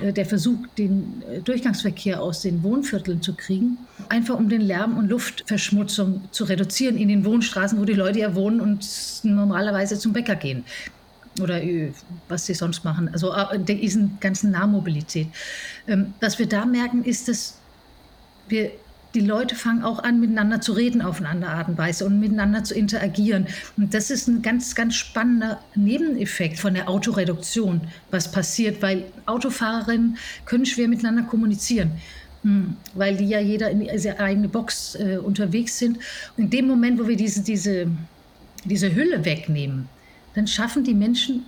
äh, 0.03 0.13
der 0.13 0.27
Versuch, 0.27 0.59
den 0.77 1.23
äh, 1.31 1.41
Durchgangsverkehr 1.41 2.21
aus 2.21 2.43
den 2.43 2.63
Wohnvierteln 2.63 3.23
zu 3.23 3.35
kriegen, 3.35 3.79
einfach 4.09 4.39
um 4.39 4.49
den 4.49 4.61
Lärm- 4.61 4.99
und 4.99 5.09
Luftverschmutzung 5.09 6.23
zu 6.31 6.45
reduzieren 6.45 6.99
in 6.99 7.09
den 7.09 7.25
Wohnstraßen, 7.25 7.79
wo 7.81 7.85
die 7.85 7.95
Leute 7.95 8.19
ja 8.19 8.35
wohnen 8.35 8.61
und 8.61 8.87
normalerweise 9.23 9.99
zum 9.99 10.13
Bäcker 10.13 10.37
gehen 10.37 10.65
oder 11.41 11.61
was 12.29 12.47
sie 12.47 12.55
sonst 12.55 12.85
machen, 12.85 13.09
also 13.13 13.33
diesen 13.57 14.19
ganzen 14.21 14.51
Nahmobilität. 14.51 15.29
Ähm, 15.87 16.13
was 16.21 16.39
wir 16.39 16.47
da 16.47 16.67
merken, 16.67 17.05
ist, 17.05 17.29
dass 17.29 17.57
wir 18.49 18.73
die 19.15 19.21
Leute 19.21 19.55
fangen 19.55 19.83
auch 19.83 19.99
an, 19.99 20.21
miteinander 20.21 20.61
zu 20.61 20.73
reden 20.73 21.03
auf 21.03 21.19
eine 21.19 21.29
andere 21.29 21.51
Art 21.51 21.69
und 21.69 21.79
Weise 21.79 22.05
und 22.05 22.21
miteinander 22.21 22.63
zu 22.63 22.75
interagieren. 22.75 23.47
Und 23.77 23.93
das 23.93 24.11
ist 24.11 24.29
ein 24.29 24.43
ganz, 24.43 24.75
ganz 24.75 24.95
spannender 24.95 25.61
Nebeneffekt 25.75 26.59
von 26.59 26.75
der 26.75 26.89
Autoreduktion, 26.89 27.81
was 28.11 28.31
passiert, 28.31 28.83
weil 28.83 29.05
Autofahrerinnen 29.27 30.17
können 30.45 30.67
schwer 30.67 30.89
miteinander 30.89 31.23
kommunizieren. 31.23 31.93
Hm, 32.43 32.77
weil 32.95 33.17
die 33.17 33.27
ja 33.27 33.41
jeder 33.41 33.71
in 33.71 33.87
seine 33.99 34.19
eigene 34.21 34.49
Box 34.49 34.95
äh, 34.95 35.19
unterwegs 35.19 35.79
sind. 35.79 35.99
Und 36.37 36.45
in 36.45 36.51
dem 36.51 36.67
Moment, 36.69 36.99
wo 36.99 37.07
wir 37.07 37.17
diese, 37.17 37.43
diese, 37.43 37.89
diese 38.65 38.95
Hülle 38.95 39.25
wegnehmen, 39.25 39.89
dann 40.35 40.47
schaffen 40.47 40.85
die 40.85 40.95
Menschen 40.95 41.45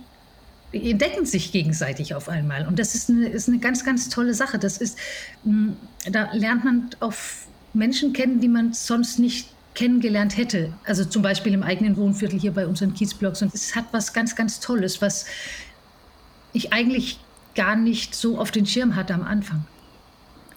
entdecken 0.73 1.25
sich 1.25 1.51
gegenseitig 1.51 2.15
auf 2.15 2.29
einmal. 2.29 2.67
Und 2.67 2.79
das 2.79 2.95
ist 2.95 3.09
eine, 3.09 3.27
ist 3.27 3.47
eine 3.47 3.59
ganz, 3.59 3.85
ganz 3.85 4.09
tolle 4.09 4.33
Sache. 4.33 4.57
Das 4.57 4.77
ist, 4.77 4.97
hm, 5.43 5.77
da 6.11 6.33
lernt 6.33 6.65
man 6.65 6.89
auf 6.99 7.47
Menschen 7.73 8.13
kennen, 8.13 8.39
die 8.39 8.47
man 8.47 8.73
sonst 8.73 9.19
nicht 9.19 9.49
kennengelernt 9.73 10.37
hätte. 10.37 10.73
Also 10.85 11.05
zum 11.05 11.21
Beispiel 11.21 11.53
im 11.53 11.63
eigenen 11.63 11.97
Wohnviertel 11.97 12.39
hier 12.39 12.51
bei 12.51 12.67
unseren 12.67 12.93
Kiezblocks. 12.93 13.41
Und 13.41 13.53
es 13.53 13.75
hat 13.75 13.85
was 13.91 14.13
ganz, 14.13 14.35
ganz 14.35 14.59
Tolles, 14.59 15.01
was 15.01 15.25
ich 16.53 16.71
eigentlich 16.71 17.19
gar 17.55 17.75
nicht 17.75 18.15
so 18.15 18.37
auf 18.37 18.51
den 18.51 18.65
Schirm 18.65 18.95
hatte 18.95 19.13
am 19.13 19.23
Anfang. 19.23 19.65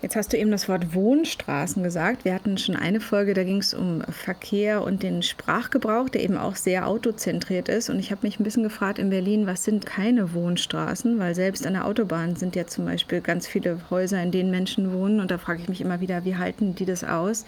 Jetzt 0.03 0.15
hast 0.15 0.33
du 0.33 0.37
eben 0.37 0.51
das 0.51 0.69
Wort 0.69 0.95
Wohnstraßen 0.95 1.83
gesagt. 1.83 2.27
Wir 2.27 2.35
hatten 2.35 2.59
schon 2.59 2.77
eine 2.77 3.01
Folge, 3.01 3.33
da 3.33 3.45
ging 3.45 3.59
es 3.59 3.73
um 3.73 4.03
Verkehr 4.03 4.85
und 4.85 5.03
den 5.03 5.23
Sprachgebrauch, 5.23 6.11
der 6.11 6.23
eben 6.23 6.37
auch 6.37 6.55
sehr 6.55 6.87
autozentriert 6.87 7.71
ist. 7.71 7.89
Und 7.89 7.99
ich 7.99 8.11
habe 8.11 8.27
mich 8.27 8.39
ein 8.39 8.45
bisschen 8.45 8.63
gefragt 8.63 8.99
in 8.99 9.09
Berlin, 9.09 9.47
was 9.47 9.65
sind 9.65 9.87
keine 9.87 10.35
Wohnstraßen? 10.35 11.19
Weil 11.19 11.35
selbst 11.35 11.67
an 11.67 11.73
der 11.73 11.87
Autobahn 11.87 12.37
sind 12.37 12.57
ja 12.57 12.67
zum 12.67 12.85
Beispiel 12.85 13.23
ganz 13.23 13.47
viele 13.47 13.81
Häuser, 13.89 14.23
in 14.23 14.33
denen 14.33 14.51
Menschen 14.51 14.93
wohnen. 14.93 15.19
Und 15.19 15.31
da 15.31 15.39
frage 15.39 15.63
ich 15.63 15.69
mich 15.69 15.81
immer 15.81 16.01
wieder, 16.03 16.27
wie 16.27 16.37
halten 16.37 16.75
die 16.75 16.85
das 16.85 17.03
aus? 17.03 17.47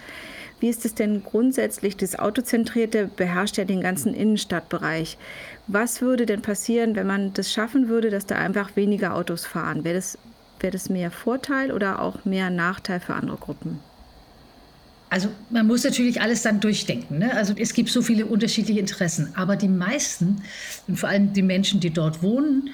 Wie 0.59 0.69
ist 0.69 0.85
es 0.85 0.95
denn 0.95 1.23
grundsätzlich? 1.23 1.97
Das 1.97 2.17
Autozentrierte 2.17 3.11
beherrscht 3.15 3.57
ja 3.57 3.63
den 3.63 3.81
ganzen 3.81 4.15
Innenstadtbereich. 4.15 5.19
Was 5.67 6.01
würde 6.01 6.25
denn 6.25 6.41
passieren, 6.41 6.95
wenn 6.95 7.05
man 7.05 7.31
das 7.31 7.53
schaffen 7.53 7.89
würde, 7.89 8.09
dass 8.09 8.25
da 8.25 8.35
einfach 8.35 8.75
weniger 8.75 9.13
Autos 9.13 9.45
fahren? 9.45 9.83
Wäre 9.83 9.95
das 9.95 10.17
Wäre 10.59 10.71
das 10.71 10.89
mehr 10.89 11.11
Vorteil 11.11 11.71
oder 11.71 12.01
auch 12.01 12.25
mehr 12.25 12.49
Nachteil 12.49 12.99
für 12.99 13.13
andere 13.13 13.37
Gruppen? 13.37 13.79
Also 15.09 15.29
man 15.49 15.65
muss 15.65 15.83
natürlich 15.83 16.21
alles 16.21 16.43
dann 16.43 16.59
durchdenken. 16.59 17.17
Ne? 17.17 17.33
Also 17.33 17.53
es 17.57 17.73
gibt 17.73 17.89
so 17.89 18.01
viele 18.01 18.25
unterschiedliche 18.25 18.79
Interessen. 18.79 19.31
Aber 19.35 19.55
die 19.55 19.67
meisten, 19.67 20.43
und 20.87 20.99
vor 20.99 21.09
allem 21.09 21.33
die 21.33 21.41
Menschen, 21.41 21.79
die 21.79 21.89
dort 21.89 22.21
wohnen, 22.21 22.69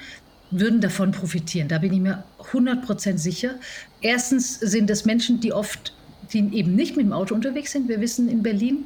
würden 0.50 0.80
davon 0.80 1.12
profitieren. 1.12 1.68
Da 1.68 1.78
bin 1.78 1.92
ich 1.92 2.00
mir 2.00 2.24
100% 2.52 3.18
sicher. 3.18 3.54
Erstens 4.00 4.60
sind 4.60 4.90
es 4.90 5.04
Menschen, 5.04 5.40
die 5.40 5.52
oft, 5.52 5.94
die 6.32 6.38
eben 6.54 6.74
nicht 6.74 6.96
mit 6.96 7.06
dem 7.06 7.12
Auto 7.12 7.34
unterwegs 7.34 7.72
sind. 7.72 7.88
Wir 7.88 8.00
wissen, 8.00 8.28
in 8.28 8.42
Berlin 8.42 8.84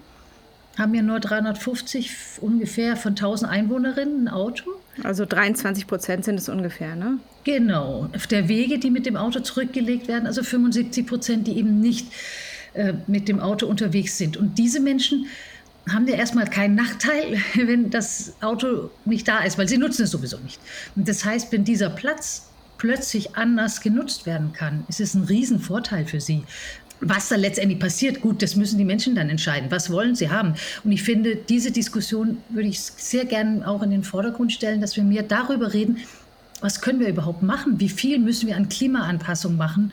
haben 0.80 0.94
ja 0.94 1.02
nur 1.02 1.20
350 1.20 2.10
ungefähr 2.40 2.96
von 2.96 3.12
1000 3.12 3.50
Einwohnerinnen 3.50 4.24
ein 4.24 4.28
Auto. 4.28 4.70
Also 5.04 5.24
23 5.24 5.86
Prozent 5.86 6.24
sind 6.24 6.38
es 6.38 6.48
ungefähr, 6.48 6.96
ne? 6.96 7.18
Genau. 7.44 8.08
Auf 8.14 8.26
der 8.26 8.48
Wege, 8.48 8.78
die 8.78 8.90
mit 8.90 9.06
dem 9.06 9.16
Auto 9.16 9.40
zurückgelegt 9.40 10.08
werden, 10.08 10.26
also 10.26 10.42
75 10.42 11.06
Prozent, 11.06 11.46
die 11.46 11.56
eben 11.56 11.80
nicht 11.80 12.08
äh, 12.74 12.94
mit 13.06 13.28
dem 13.28 13.40
Auto 13.40 13.66
unterwegs 13.66 14.18
sind. 14.18 14.36
Und 14.36 14.58
diese 14.58 14.80
Menschen 14.80 15.26
haben 15.88 16.06
ja 16.06 16.14
erstmal 16.14 16.46
keinen 16.46 16.74
Nachteil, 16.74 17.38
wenn 17.54 17.90
das 17.90 18.34
Auto 18.40 18.90
nicht 19.04 19.26
da 19.28 19.40
ist, 19.40 19.58
weil 19.58 19.68
sie 19.68 19.78
nutzen 19.78 20.04
es 20.04 20.10
sowieso 20.10 20.38
nicht. 20.38 20.60
Und 20.96 21.08
das 21.08 21.24
heißt, 21.24 21.52
wenn 21.52 21.64
dieser 21.64 21.90
Platz 21.90 22.48
plötzlich 22.78 23.36
anders 23.36 23.80
genutzt 23.80 24.24
werden 24.24 24.52
kann, 24.52 24.84
ist 24.88 25.00
es 25.00 25.14
ein 25.14 25.24
Riesenvorteil 25.24 26.06
für 26.06 26.20
sie. 26.20 26.44
Was 27.00 27.28
da 27.28 27.36
letztendlich 27.36 27.78
passiert, 27.78 28.20
gut, 28.20 28.42
das 28.42 28.56
müssen 28.56 28.76
die 28.76 28.84
Menschen 28.84 29.14
dann 29.14 29.30
entscheiden. 29.30 29.70
Was 29.70 29.90
wollen 29.90 30.14
sie 30.14 30.30
haben? 30.30 30.54
Und 30.84 30.92
ich 30.92 31.02
finde, 31.02 31.36
diese 31.36 31.70
Diskussion 31.70 32.38
würde 32.50 32.68
ich 32.68 32.80
sehr 32.80 33.24
gerne 33.24 33.66
auch 33.66 33.82
in 33.82 33.90
den 33.90 34.04
Vordergrund 34.04 34.52
stellen, 34.52 34.80
dass 34.80 34.96
wir 34.96 35.04
mehr 35.04 35.22
darüber 35.22 35.72
reden, 35.72 35.98
was 36.60 36.82
können 36.82 37.00
wir 37.00 37.08
überhaupt 37.08 37.42
machen? 37.42 37.80
Wie 37.80 37.88
viel 37.88 38.18
müssen 38.18 38.46
wir 38.46 38.56
an 38.56 38.68
Klimaanpassung 38.68 39.56
machen, 39.56 39.92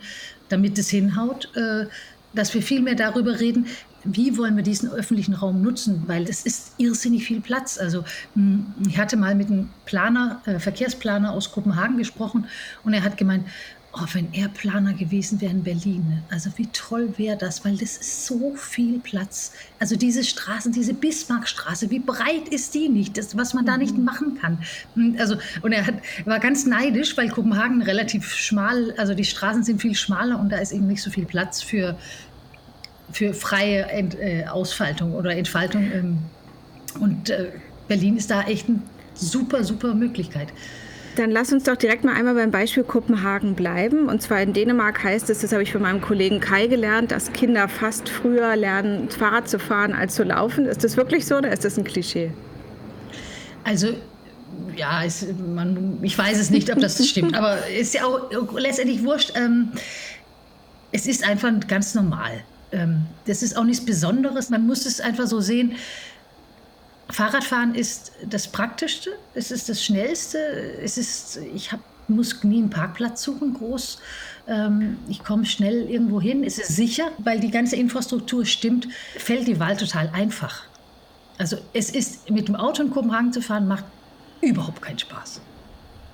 damit 0.49 0.77
es 0.77 0.89
hinhaut? 0.89 1.49
Äh, 1.55 1.85
dass 2.33 2.53
wir 2.53 2.61
viel 2.61 2.81
mehr 2.81 2.95
darüber 2.95 3.39
reden, 3.39 3.67
wie 4.03 4.37
wollen 4.37 4.55
wir 4.55 4.63
diesen 4.63 4.89
öffentlichen 4.89 5.33
Raum 5.33 5.61
nutzen, 5.61 6.03
weil 6.07 6.23
es 6.23 6.45
ist 6.45 6.73
irrsinnig 6.77 7.25
viel 7.25 7.41
Platz. 7.41 7.77
Also 7.77 8.03
hm, 8.35 8.67
ich 8.87 8.97
hatte 8.97 9.17
mal 9.17 9.35
mit 9.35 9.49
einem 9.49 9.69
Planer, 9.85 10.41
äh, 10.45 10.59
Verkehrsplaner 10.59 11.31
aus 11.31 11.51
Kopenhagen 11.51 11.97
gesprochen 11.97 12.45
und 12.83 12.93
er 12.93 13.03
hat 13.03 13.17
gemeint, 13.17 13.45
Oh, 13.93 14.05
wenn 14.13 14.31
er 14.33 14.49
Planer 14.49 14.93
gewesen 14.93 15.41
wäre 15.41 15.51
in 15.51 15.63
Berlin, 15.63 16.05
ne? 16.07 16.23
also 16.29 16.51
wie 16.57 16.67
toll 16.67 17.13
wäre 17.17 17.37
das, 17.37 17.63
weil 17.65 17.77
das 17.77 17.97
ist 17.97 18.25
so 18.27 18.53
viel 18.55 18.99
Platz. 18.99 19.53
Also 19.79 19.95
diese 19.95 20.23
Straßen, 20.23 20.71
diese 20.71 20.93
Bismarckstraße, 20.93 21.89
wie 21.89 21.99
breit 21.99 22.49
ist 22.51 22.75
die 22.75 22.89
nicht, 22.89 23.17
das, 23.17 23.35
was 23.37 23.53
man 23.53 23.65
da 23.65 23.77
nicht 23.77 23.97
mhm. 23.97 24.03
machen 24.03 24.37
kann. 24.39 24.59
Hm, 24.93 25.15
also, 25.17 25.37
und 25.61 25.71
er 25.71 25.87
hat, 25.87 25.95
war 26.25 26.39
ganz 26.39 26.65
neidisch, 26.65 27.17
weil 27.17 27.29
Kopenhagen 27.29 27.81
relativ 27.81 28.35
schmal, 28.35 28.93
also 28.97 29.15
die 29.15 29.25
Straßen 29.25 29.63
sind 29.63 29.81
viel 29.81 29.95
schmaler 29.95 30.37
und 30.39 30.49
da 30.49 30.57
ist 30.57 30.73
eben 30.73 30.85
nicht 30.85 31.01
so 31.01 31.09
viel 31.09 31.25
Platz 31.25 31.61
für, 31.61 31.97
für 33.11 33.33
freie 33.33 33.85
Ent, 33.85 34.15
äh, 34.19 34.45
Ausfaltung 34.45 35.15
oder 35.15 35.35
Entfaltung. 35.35 35.89
Ähm, 35.91 36.17
und 36.99 37.29
äh, 37.29 37.51
Berlin 37.87 38.17
ist 38.17 38.29
da 38.29 38.43
echt 38.43 38.67
eine 38.67 38.81
super, 39.15 39.63
super 39.63 39.93
Möglichkeit. 39.93 40.49
Dann 41.17 41.31
lass 41.31 41.51
uns 41.51 41.63
doch 41.63 41.75
direkt 41.75 42.03
mal 42.03 42.13
einmal 42.13 42.35
beim 42.35 42.51
Beispiel 42.51 42.83
Kopenhagen 42.83 43.55
bleiben. 43.55 44.07
Und 44.07 44.21
zwar 44.21 44.39
in 44.41 44.53
Dänemark 44.53 45.03
heißt 45.03 45.31
es, 45.31 45.39
das 45.39 45.51
habe 45.51 45.63
ich 45.63 45.71
von 45.71 45.81
meinem 45.81 45.99
Kollegen 45.99 46.39
Kai 46.39 46.67
gelernt, 46.67 47.11
dass 47.11 47.33
Kinder 47.33 47.67
fast 47.67 48.07
früher 48.07 48.55
lernen, 48.55 49.09
Fahrrad 49.09 49.49
zu 49.49 49.57
fahren 49.57 49.93
als 49.93 50.13
zu 50.13 50.23
laufen. 50.23 50.67
Ist 50.67 50.83
das 50.83 50.95
wirklich 50.95 51.25
so 51.25 51.37
oder 51.37 51.51
ist 51.51 51.65
das 51.65 51.75
ein 51.75 51.83
Klischee? 51.83 52.31
Also 53.63 53.95
ja, 54.75 55.03
es, 55.03 55.25
man, 55.55 55.97
ich 56.03 56.15
weiß 56.15 56.37
es 56.37 56.51
nicht, 56.51 56.71
ob 56.71 56.79
das 56.79 57.05
stimmt, 57.09 57.35
aber 57.35 57.67
ist 57.67 57.95
ja 57.95 58.05
auch 58.05 58.29
letztendlich 58.55 59.03
wurscht. 59.03 59.33
Ähm, 59.35 59.69
es 60.91 61.07
ist 61.07 61.27
einfach 61.27 61.51
ganz 61.67 61.95
normal. 61.95 62.43
Ähm, 62.71 63.07
das 63.25 63.41
ist 63.41 63.57
auch 63.57 63.63
nichts 63.63 63.83
Besonderes. 63.83 64.51
Man 64.51 64.67
muss 64.67 64.85
es 64.85 65.01
einfach 65.01 65.25
so 65.25 65.41
sehen. 65.41 65.73
Fahrradfahren 67.09 67.73
ist 67.73 68.11
das 68.29 68.47
Praktischste, 68.47 69.11
es 69.33 69.51
ist 69.51 69.69
das 69.69 69.83
Schnellste, 69.83 70.37
es 70.83 70.97
ist, 70.97 71.39
ich 71.53 71.71
hab, 71.71 71.79
muss 72.07 72.43
nie 72.43 72.57
einen 72.57 72.69
Parkplatz 72.69 73.23
suchen, 73.23 73.53
groß. 73.53 73.99
Ähm, 74.47 74.97
ich 75.07 75.23
komme 75.23 75.45
schnell 75.45 75.89
irgendwo 75.89 76.21
hin, 76.21 76.43
es 76.43 76.57
ist 76.57 76.75
sicher, 76.75 77.11
weil 77.17 77.39
die 77.39 77.51
ganze 77.51 77.75
Infrastruktur 77.75 78.45
stimmt, 78.45 78.87
fällt 79.17 79.47
die 79.47 79.59
Wahl 79.59 79.77
total 79.77 80.09
einfach. 80.13 80.63
Also 81.37 81.57
es 81.73 81.89
ist, 81.89 82.29
mit 82.29 82.47
dem 82.47 82.55
Auto 82.55 82.83
in 82.83 82.89
Kopenhagen 82.89 83.31
zu 83.31 83.41
fahren, 83.41 83.67
macht 83.67 83.85
überhaupt 84.41 84.81
keinen 84.81 84.99
Spaß. 84.99 85.41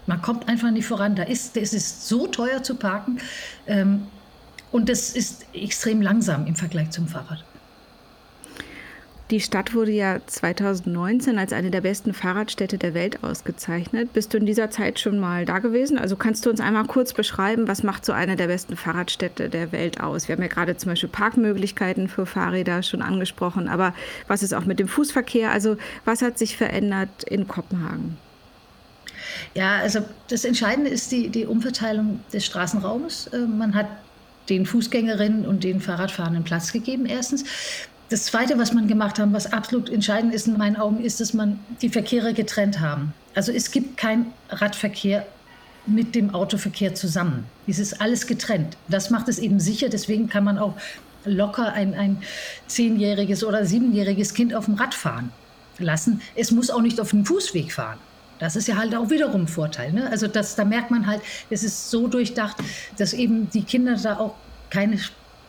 Man 0.05 0.21
kommt 0.21 0.47
einfach 0.49 0.71
nicht 0.71 0.85
voran. 0.85 1.15
Da 1.15 1.23
ist, 1.23 1.55
es 1.55 1.73
ist 1.73 2.07
so 2.07 2.27
teuer 2.27 2.61
zu 2.61 2.75
parken 2.75 3.19
ähm, 3.67 4.07
und 4.71 4.89
das 4.89 5.11
ist 5.11 5.45
extrem 5.53 6.01
langsam 6.01 6.45
im 6.45 6.55
Vergleich 6.55 6.91
zum 6.91 7.07
Fahrrad. 7.07 7.43
Die 9.31 9.39
Stadt 9.39 9.73
wurde 9.73 9.91
ja 9.91 10.19
2019 10.25 11.39
als 11.39 11.53
eine 11.53 11.71
der 11.71 11.81
besten 11.81 12.13
Fahrradstädte 12.13 12.77
der 12.77 12.93
Welt 12.93 13.23
ausgezeichnet. 13.23 14.11
Bist 14.11 14.33
du 14.33 14.37
in 14.37 14.45
dieser 14.45 14.69
Zeit 14.69 14.99
schon 14.99 15.17
mal 15.17 15.45
da 15.45 15.59
gewesen? 15.59 15.97
Also 15.97 16.17
kannst 16.17 16.45
du 16.45 16.49
uns 16.49 16.59
einmal 16.59 16.85
kurz 16.85 17.13
beschreiben, 17.13 17.67
was 17.67 17.83
macht 17.83 18.05
so 18.05 18.11
eine 18.11 18.35
der 18.35 18.47
besten 18.47 18.75
Fahrradstädte 18.75 19.49
der 19.49 19.71
Welt 19.71 20.01
aus? 20.01 20.27
Wir 20.27 20.35
haben 20.35 20.41
ja 20.41 20.49
gerade 20.49 20.75
zum 20.75 20.91
Beispiel 20.91 21.09
Parkmöglichkeiten 21.09 22.09
für 22.09 22.25
Fahrräder 22.25 22.83
schon 22.83 23.01
angesprochen, 23.01 23.69
aber 23.69 23.95
was 24.27 24.43
ist 24.43 24.53
auch 24.53 24.65
mit 24.65 24.79
dem 24.79 24.89
Fußverkehr? 24.89 25.51
Also 25.51 25.77
was 26.03 26.21
hat 26.21 26.37
sich 26.37 26.57
verändert 26.57 27.23
in 27.23 27.47
Kopenhagen? 27.47 28.17
Ja, 29.55 29.77
also 29.77 29.99
das 30.27 30.43
Entscheidende 30.43 30.89
ist 30.89 31.11
die, 31.11 31.29
die 31.29 31.45
Umverteilung 31.45 32.19
des 32.33 32.45
Straßenraumes. 32.45 33.27
Äh, 33.27 33.39
man 33.39 33.73
hat 33.73 33.87
den 34.49 34.65
Fußgängerinnen 34.65 35.45
und 35.45 35.63
den 35.63 35.79
Fahrradfahrenden 35.79 36.43
Platz 36.43 36.73
gegeben, 36.73 37.05
erstens. 37.05 37.45
Das 38.13 38.25
Zweite, 38.25 38.59
was 38.59 38.73
man 38.73 38.87
gemacht 38.87 39.17
haben, 39.17 39.33
was 39.33 39.51
absolut 39.51 39.89
entscheidend 39.89 40.35
ist 40.35 40.45
in 40.45 40.55
meinen 40.55 40.75
Augen, 40.75 41.03
ist, 41.03 41.19
dass 41.19 41.33
man 41.33 41.57
die 41.81 41.89
Verkehre 41.89 42.35
getrennt 42.35 42.79
haben. 42.79 43.11
Also 43.33 43.51
es 43.51 43.71
gibt 43.71 43.97
keinen 43.97 44.31
Radverkehr 44.49 45.25
mit 45.87 46.13
dem 46.13 46.35
Autoverkehr 46.35 46.93
zusammen. 46.93 47.45
Es 47.65 47.79
ist 47.79 48.01
alles 48.01 48.27
getrennt. 48.27 48.77
Das 48.87 49.09
macht 49.09 49.29
es 49.29 49.39
eben 49.39 49.59
sicher. 49.59 49.89
Deswegen 49.89 50.29
kann 50.29 50.43
man 50.43 50.59
auch 50.59 50.75
locker 51.25 51.73
ein, 51.73 51.95
ein 51.95 52.21
zehnjähriges 52.67 53.43
oder 53.43 53.65
siebenjähriges 53.65 54.35
Kind 54.35 54.53
auf 54.53 54.65
dem 54.65 54.75
Rad 54.75 54.93
fahren 54.93 55.31
lassen. 55.79 56.21
Es 56.35 56.51
muss 56.51 56.69
auch 56.69 56.81
nicht 56.81 57.01
auf 57.01 57.09
dem 57.09 57.25
Fußweg 57.25 57.73
fahren. 57.73 57.97
Das 58.37 58.55
ist 58.55 58.67
ja 58.67 58.77
halt 58.77 58.93
auch 58.93 59.09
wiederum 59.09 59.41
ein 59.41 59.47
Vorteil. 59.47 59.91
Ne? 59.91 60.07
Also 60.11 60.27
das, 60.27 60.53
da 60.53 60.65
merkt 60.65 60.91
man 60.91 61.07
halt, 61.07 61.23
es 61.49 61.63
ist 61.63 61.89
so 61.89 62.07
durchdacht, 62.07 62.57
dass 62.99 63.13
eben 63.13 63.49
die 63.49 63.63
Kinder 63.63 63.95
da 63.95 64.19
auch 64.19 64.35
keine 64.69 64.99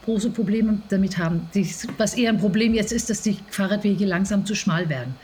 große 0.04 0.30
Probleme 0.30 0.78
damit 0.88 1.18
haben. 1.18 1.48
Die, 1.54 1.68
was 1.98 2.14
eher 2.14 2.30
ein 2.30 2.38
Problem 2.38 2.74
jetzt 2.74 2.92
ist, 2.92 3.10
dass 3.10 3.22
die 3.22 3.38
Fahrradwege 3.50 4.04
langsam 4.04 4.46
zu 4.46 4.54
schmal 4.54 4.88
werden, 4.88 5.14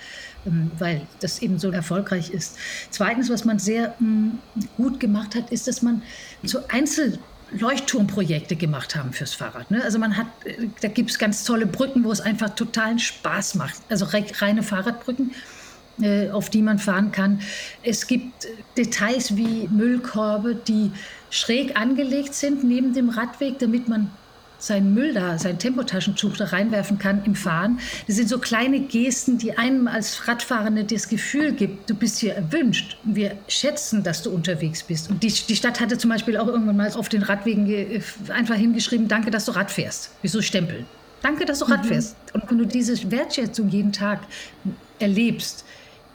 ähm, 0.46 0.70
weil 0.78 1.02
das 1.20 1.40
eben 1.40 1.58
so 1.58 1.70
erfolgreich 1.70 2.30
ist. 2.30 2.56
Zweitens, 2.90 3.30
was 3.30 3.44
man 3.44 3.58
sehr 3.58 3.94
mh, 3.99 3.99
hm, 3.99 4.38
gut 4.76 5.00
gemacht 5.00 5.34
hat, 5.34 5.50
ist, 5.50 5.68
dass 5.68 5.82
man 5.82 6.02
so 6.42 6.60
Einzel 6.68 7.18
Leuchtturmprojekte 7.52 8.54
gemacht 8.54 8.94
haben 8.94 9.12
fürs 9.12 9.34
Fahrrad. 9.34 9.70
Ne? 9.72 9.82
Also 9.82 9.99
man 9.99 10.16
hat, 10.16 10.26
äh, 10.44 10.68
da 10.80 10.88
gibt 10.88 11.10
es 11.10 11.18
ganz 11.18 11.44
tolle 11.44 11.66
Brücken, 11.66 12.04
wo 12.04 12.12
es 12.12 12.20
einfach 12.20 12.50
totalen 12.50 12.99
Spaß 12.99 13.56
macht. 13.56 13.80
Also 13.88 14.06
reine 14.40 14.62
Fahrradbrücken 14.62 15.32
äh, 16.02 16.30
auf 16.30 16.50
die 16.50 16.62
man 16.62 16.78
fahren 16.78 17.12
kann. 17.12 17.40
Es 17.82 18.06
gibt 18.06 18.46
Details 18.76 19.37
wie 19.37 19.68
Müllkörbe, 19.68 20.54
die 20.54 20.92
schräg 21.30 21.78
angelegt 21.78 22.34
sind 22.34 22.64
neben 22.64 22.94
dem 22.94 23.10
Radweg, 23.10 23.58
damit 23.58 23.88
man 23.88 24.10
seinen 24.62 24.95
Müll 24.95 25.14
da, 25.14 25.38
sein 25.38 25.59
Tempotaschentuch 25.59 26.37
da 26.37 26.47
reinwerfen 26.47 26.99
kann 26.99 27.25
im 27.25 27.35
Fahren. 27.35 27.81
Das 28.07 28.17
sind 28.17 28.29
so 28.29 28.38
kleine 28.38 28.81
Gesten, 28.81 29.38
die 29.38 29.57
einem 29.57 29.88
als 29.88 30.29
Radfahrende 30.29 30.85
das 30.85 31.09
Gefühl 31.09 31.52
gibt, 31.52 31.88
du 31.88 31.95
bist 31.95 32.19
hier 32.19 32.35
erwünscht. 32.35 32.97
Wir 33.05 33.37
schätzen, 33.49 34.02
dass 34.02 34.23
du 34.23 34.31
unterwegs 34.31 34.83
bist. 34.83 35.11
Und 35.11 35.23
die, 35.23 35.33
die 35.33 35.57
Stadt 35.57 35.81
hatte 35.81 35.99
zum 35.99 36.11
Beispiel 36.11 36.37
auch 36.37 36.49
irgendwann 36.49 36.76
mal 36.76 36.93
auf 36.93 37.09
den 37.09 37.23
Radwegen 37.23 38.02
einfach 38.29 38.57
hingeschrieben, 38.57 39.09
danke, 39.09 39.31
dass 39.31 39.47
du 39.47 39.52
Rad 39.52 39.71
fährst. 39.71 40.11
Wieso 40.23 40.43
stempeln? 40.43 40.87
Danke, 41.23 41.45
dass 41.45 41.59
du 41.59 41.67
Rad 41.67 41.85
mhm. 41.85 41.88
fährst. 41.88 42.17
Und 42.33 42.50
wenn 42.50 42.59
du 42.59 42.67
diese 42.67 43.11
Wertschätzung 43.11 43.69
jeden 43.69 43.93
Tag 43.93 44.21
erlebst, 44.99 45.64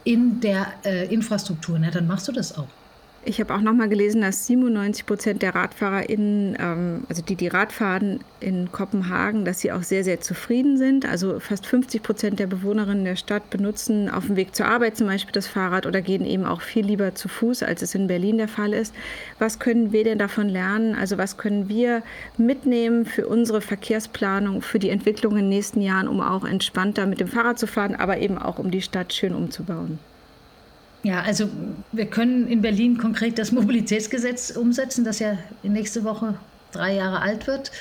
in 0.03 0.39
der 0.39 0.67
äh, 0.85 1.11
Infrastruktur, 1.13 1.77
na, 1.79 1.89
dann 1.89 2.07
machst 2.07 2.27
du 2.27 2.31
das 2.31 2.57
auch. 2.57 2.67
Ich 3.27 3.39
habe 3.39 3.55
auch 3.55 3.61
noch 3.61 3.73
mal 3.73 3.89
gelesen, 3.89 4.21
dass 4.21 4.45
97 4.45 5.07
Prozent 5.07 5.41
der 5.41 5.55
RadfahrerInnen, 5.55 6.55
ähm, 6.59 7.03
also 7.09 7.23
die, 7.23 7.35
die 7.35 7.47
Radfahren 7.47 8.19
in 8.39 8.71
Kopenhagen, 8.71 9.45
dass 9.45 9.61
sie 9.61 9.71
auch 9.71 9.81
sehr, 9.81 10.03
sehr 10.03 10.21
zufrieden 10.21 10.77
sind. 10.77 11.07
Also 11.07 11.39
fast 11.39 11.65
50 11.65 12.03
Prozent 12.03 12.39
der 12.39 12.45
Bewohnerinnen 12.45 13.03
der 13.03 13.15
Stadt 13.15 13.49
benutzen 13.49 14.11
auf 14.11 14.27
dem 14.27 14.35
Weg 14.35 14.53
zur 14.53 14.67
Arbeit 14.67 14.95
zum 14.95 15.07
Beispiel 15.07 15.31
das 15.31 15.47
Fahrrad 15.47 15.87
oder 15.87 16.03
gehen 16.03 16.23
eben 16.23 16.45
auch 16.45 16.61
viel 16.61 16.85
lieber 16.85 17.15
zu 17.15 17.27
Fuß, 17.27 17.63
als 17.63 17.81
es 17.81 17.95
in 17.95 18.05
Berlin 18.05 18.37
der 18.37 18.47
Fall 18.47 18.73
ist. 18.73 18.93
Was 19.39 19.57
können 19.57 19.91
wir 19.91 20.03
denn 20.03 20.19
davon 20.19 20.47
lernen? 20.47 20.93
Also 20.93 21.17
was 21.17 21.35
können 21.35 21.67
wir 21.67 22.03
mitnehmen 22.37 23.05
für 23.05 23.27
unsere 23.27 23.61
Verkehrsplanung, 23.61 24.61
für 24.61 24.77
die 24.77 24.91
Entwicklung 24.91 25.31
in 25.31 25.45
den 25.45 25.49
nächsten 25.49 25.81
Jahren, 25.81 26.07
um 26.07 26.21
auch 26.21 26.45
entspannter 26.45 27.07
mit 27.07 27.19
dem 27.19 27.27
Fahrrad 27.27 27.57
zu 27.57 27.65
fahren, 27.65 27.95
aber 27.95 28.19
eben 28.19 28.37
auch 28.37 28.59
um 28.59 28.69
die 28.69 28.83
Stadt 28.83 29.13
schön 29.13 29.33
umzubauen? 29.33 29.97
Ja, 31.05 31.21
also 31.21 31.47
wir 31.91 32.07
können 32.07 32.47
in 32.47 32.63
Berlin 32.63 32.97
konkret 32.97 33.37
das 33.37 33.51
Mobilitätsgesetz 33.51 34.49
umsetzen, 34.49 35.05
das 35.05 35.19
ja 35.19 35.37
nächste 35.61 36.03
Woche 36.03 36.33
drei 36.71 36.95
Jahre 36.95 37.21
alt 37.21 37.45
wird. 37.45 37.71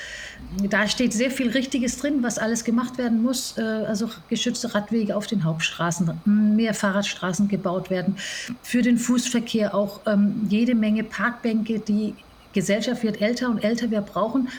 Da 0.69 0.87
steht 0.87 1.11
sehr 1.11 1.31
viel 1.31 1.49
Richtiges 1.49 1.97
drin, 1.97 2.21
was 2.21 2.37
alles 2.37 2.63
gemacht 2.63 2.99
werden 2.99 3.23
muss. 3.23 3.57
Äh, 3.57 3.61
also 3.61 4.11
geschützte 4.29 4.75
Radwege 4.75 5.15
auf 5.15 5.25
den 5.25 5.43
Hauptstraßen, 5.43 6.21
mehr 6.25 6.75
Fahrradstraßen 6.75 7.47
gebaut 7.47 7.89
werden. 7.89 8.15
Für 8.61 8.83
den 8.83 8.99
Fußverkehr 8.99 9.73
auch 9.73 10.01
ähm, 10.05 10.45
jede 10.47 10.75
Menge 10.75 11.03
Parkbänke. 11.03 11.79
Die 11.79 12.13
Gesellschaft 12.53 13.01
wird 13.01 13.21
älter 13.21 13.49
und 13.49 13.63
älter. 13.63 13.89
Wir 13.89 14.01
brauchen 14.01 14.49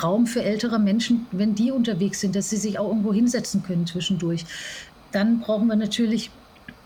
Raum 0.00 0.28
für 0.28 0.44
ältere 0.44 0.78
Menschen, 0.78 1.26
wenn 1.32 1.56
die 1.56 1.72
unterwegs 1.72 2.20
sind, 2.20 2.36
dass 2.36 2.50
sie 2.50 2.56
sich 2.56 2.78
auch 2.78 2.86
irgendwo 2.86 3.12
hinsetzen 3.12 3.64
können 3.64 3.84
zwischendurch. 3.84 4.44
Dann 5.10 5.40
brauchen 5.40 5.66
wir 5.66 5.76
natürlich 5.76 6.30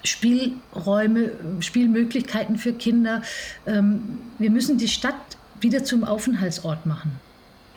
Spielräume, 0.05 1.33
Spielmöglichkeiten 1.61 2.57
für 2.57 2.73
Kinder. 2.73 3.23
Ähm, 3.67 4.21
wir 4.39 4.51
müssen 4.51 4.79
die 4.79 4.89
Stadt 4.89 5.15
wieder 5.61 5.85
zum 5.85 6.05
Aufenthaltsort 6.05 6.87
machen. 6.87 7.13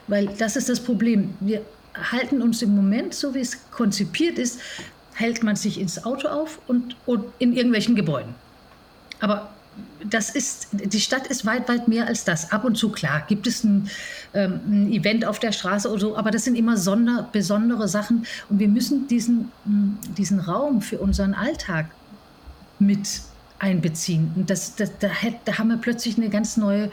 Weil 0.08 0.28
das 0.38 0.56
ist 0.56 0.70
das 0.70 0.80
Problem. 0.80 1.34
Wir 1.40 1.62
halten 2.12 2.42
uns 2.42 2.62
im 2.62 2.76
Moment, 2.76 3.14
so 3.14 3.34
wie 3.34 3.40
es 3.40 3.70
konzipiert 3.72 4.38
ist, 4.38 4.60
hält 5.14 5.44
man 5.44 5.56
sich 5.56 5.80
ins 5.80 6.04
Auto 6.06 6.28
auf 6.28 6.60
und, 6.68 6.96
und 7.06 7.26
in 7.40 7.54
irgendwelchen 7.54 7.96
Gebäuden. 7.96 8.34
Aber 9.20 9.50
das 10.04 10.30
ist, 10.30 10.68
die 10.72 11.00
Stadt 11.00 11.28
ist 11.28 11.46
weit, 11.46 11.70
weit 11.70 11.88
mehr 11.88 12.08
als 12.08 12.26
das. 12.26 12.52
Ab 12.52 12.66
und 12.66 12.78
zu, 12.78 12.90
klar, 12.90 13.24
gibt 13.28 13.48
es 13.48 13.64
ein, 13.64 13.90
ähm, 14.34 14.60
ein 14.68 14.92
Event 14.92 15.26
auf 15.26 15.40
der 15.40 15.52
Straße 15.52 15.90
oder 15.90 16.00
so, 16.00 16.18
aber 16.18 16.32
das 16.32 16.44
sind 16.44 16.56
immer 16.56 16.78
sonder, 16.78 17.30
besondere 17.32 17.88
Sachen. 17.88 18.26
Und 18.50 18.60
wir 18.60 18.68
müssen 18.68 19.08
diesen, 19.08 19.52
diesen 20.18 20.40
Raum 20.40 20.82
für 20.82 21.00
unseren 21.00 21.34
Alltag 21.34 21.88
mit 22.86 23.22
einbeziehen. 23.64 24.32
Und 24.36 24.50
das, 24.50 24.76
das, 24.76 24.92
da, 25.00 25.10
da, 25.46 25.58
haben 25.58 25.70
wir 25.70 25.78
plötzlich 25.78 26.18
eine 26.18 26.30
ganz 26.30 26.58
neue 26.58 26.90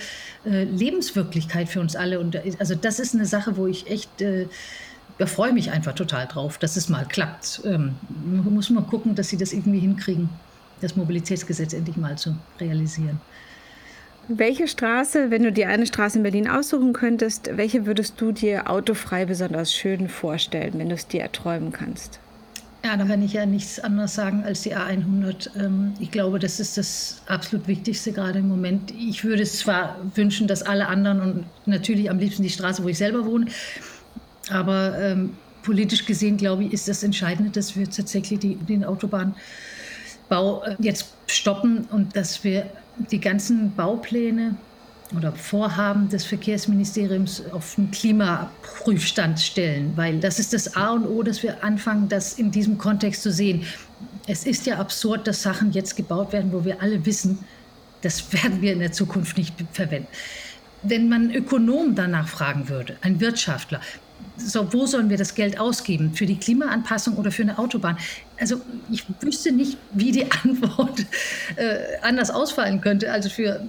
äh, 0.46 0.64
Lebenswirklichkeit 0.64 1.68
für 1.68 1.80
uns 1.80 1.96
alle. 1.96 2.20
Und 2.20 2.40
also 2.58 2.74
das 2.74 3.00
ist 3.00 3.14
eine 3.14 3.26
Sache, 3.26 3.56
wo 3.56 3.66
ich 3.66 3.90
echt, 3.90 4.22
äh, 4.22 4.46
da 5.18 5.26
freue 5.26 5.52
mich 5.52 5.72
einfach 5.72 5.94
total 5.94 6.26
drauf, 6.26 6.58
dass 6.58 6.76
es 6.76 6.88
mal 6.88 7.04
klappt. 7.04 7.62
Ähm, 7.64 7.96
muss 8.24 8.70
man 8.70 8.86
gucken, 8.86 9.14
dass 9.16 9.28
sie 9.28 9.36
das 9.36 9.52
irgendwie 9.52 9.80
hinkriegen, 9.80 10.28
das 10.80 10.96
Mobilitätsgesetz 10.96 11.72
endlich 11.72 11.96
mal 11.96 12.16
zu 12.16 12.36
realisieren. 12.60 13.20
Welche 14.28 14.68
Straße, 14.68 15.32
wenn 15.32 15.42
du 15.42 15.50
dir 15.50 15.68
eine 15.68 15.86
Straße 15.86 16.18
in 16.18 16.22
Berlin 16.22 16.48
aussuchen 16.48 16.92
könntest, 16.92 17.50
welche 17.56 17.84
würdest 17.84 18.20
du 18.20 18.30
dir 18.30 18.70
autofrei 18.70 19.24
besonders 19.24 19.74
schön 19.74 20.08
vorstellen, 20.08 20.74
wenn 20.76 20.88
du 20.88 20.94
es 20.94 21.08
dir 21.08 21.22
erträumen 21.22 21.72
kannst? 21.72 22.20
Ja, 22.82 22.96
da 22.96 23.04
kann 23.04 23.22
ich 23.22 23.34
ja 23.34 23.44
nichts 23.44 23.78
anderes 23.78 24.14
sagen 24.14 24.42
als 24.42 24.62
die 24.62 24.74
A100. 24.74 25.50
Ähm, 25.58 25.92
ich 26.00 26.10
glaube, 26.10 26.38
das 26.38 26.60
ist 26.60 26.78
das 26.78 27.20
absolut 27.26 27.68
Wichtigste 27.68 28.12
gerade 28.12 28.38
im 28.38 28.48
Moment. 28.48 28.92
Ich 28.92 29.22
würde 29.22 29.42
es 29.42 29.58
zwar 29.58 29.96
wünschen, 30.14 30.46
dass 30.46 30.62
alle 30.62 30.88
anderen 30.88 31.20
und 31.20 31.44
natürlich 31.66 32.08
am 32.08 32.18
liebsten 32.18 32.42
die 32.42 32.50
Straße, 32.50 32.82
wo 32.82 32.88
ich 32.88 32.96
selber 32.96 33.26
wohne, 33.26 33.46
aber 34.48 34.98
ähm, 34.98 35.36
politisch 35.62 36.06
gesehen, 36.06 36.38
glaube 36.38 36.64
ich, 36.64 36.72
ist 36.72 36.88
das 36.88 37.02
Entscheidende, 37.02 37.50
dass 37.50 37.76
wir 37.76 37.88
tatsächlich 37.90 38.40
die, 38.40 38.56
den 38.56 38.84
Autobahnbau 38.84 39.34
äh, 40.64 40.76
jetzt 40.78 41.12
stoppen 41.26 41.86
und 41.90 42.16
dass 42.16 42.42
wir 42.44 42.64
die 43.10 43.20
ganzen 43.20 43.74
Baupläne 43.74 44.56
oder 45.16 45.32
Vorhaben 45.32 46.08
des 46.08 46.24
Verkehrsministeriums 46.24 47.42
auf 47.52 47.74
den 47.74 47.90
Klimaprüfstand 47.90 49.40
stellen, 49.40 49.92
weil 49.96 50.20
das 50.20 50.38
ist 50.38 50.52
das 50.52 50.76
A 50.76 50.92
und 50.92 51.06
O, 51.06 51.22
dass 51.22 51.42
wir 51.42 51.62
anfangen, 51.64 52.08
das 52.08 52.34
in 52.34 52.50
diesem 52.50 52.78
Kontext 52.78 53.22
zu 53.22 53.32
sehen. 53.32 53.64
Es 54.26 54.44
ist 54.44 54.66
ja 54.66 54.78
absurd, 54.78 55.26
dass 55.26 55.42
Sachen 55.42 55.72
jetzt 55.72 55.96
gebaut 55.96 56.32
werden, 56.32 56.52
wo 56.52 56.64
wir 56.64 56.80
alle 56.80 57.04
wissen, 57.06 57.38
das 58.02 58.32
werden 58.42 58.60
wir 58.62 58.72
in 58.72 58.80
der 58.80 58.92
Zukunft 58.92 59.36
nicht 59.36 59.54
verwenden. 59.72 60.08
Wenn 60.82 61.08
man 61.08 61.22
einen 61.22 61.34
Ökonom 61.34 61.94
danach 61.94 62.28
fragen 62.28 62.68
würde, 62.68 62.96
ein 63.02 63.20
Wirtschaftler, 63.20 63.80
so, 64.36 64.72
wo 64.72 64.86
sollen 64.86 65.10
wir 65.10 65.18
das 65.18 65.34
Geld 65.34 65.60
ausgeben? 65.60 66.14
Für 66.14 66.26
die 66.26 66.36
Klimaanpassung 66.36 67.16
oder 67.16 67.30
für 67.30 67.42
eine 67.42 67.58
Autobahn? 67.58 67.98
Also 68.38 68.60
ich 68.90 69.04
wüsste 69.20 69.52
nicht, 69.52 69.76
wie 69.92 70.12
die 70.12 70.30
Antwort 70.44 71.00
äh, 71.56 71.98
anders 72.02 72.30
ausfallen 72.30 72.80
könnte, 72.80 73.12
also 73.12 73.28
für, 73.28 73.62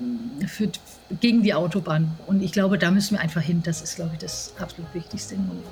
für, 0.47 0.69
gegen 1.19 1.43
die 1.43 1.53
Autobahn. 1.53 2.17
Und 2.27 2.41
ich 2.41 2.51
glaube, 2.51 2.77
da 2.77 2.91
müssen 2.91 3.15
wir 3.15 3.21
einfach 3.21 3.41
hin. 3.41 3.61
Das 3.63 3.81
ist, 3.81 3.95
glaube 3.95 4.11
ich, 4.13 4.19
das 4.19 4.53
absolut 4.59 4.93
Wichtigste 4.93 5.35
im 5.35 5.47
Moment. 5.47 5.65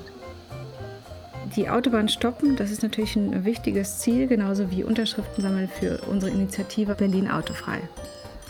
Die 1.56 1.68
Autobahn 1.68 2.08
stoppen, 2.08 2.54
das 2.54 2.70
ist 2.70 2.82
natürlich 2.82 3.16
ein 3.16 3.44
wichtiges 3.44 3.98
Ziel, 3.98 4.28
genauso 4.28 4.70
wie 4.70 4.84
Unterschriften 4.84 5.42
sammeln 5.42 5.68
für 5.68 6.00
unsere 6.08 6.30
Initiative 6.30 6.94
Berlin 6.94 7.28
Autofrei. 7.28 7.80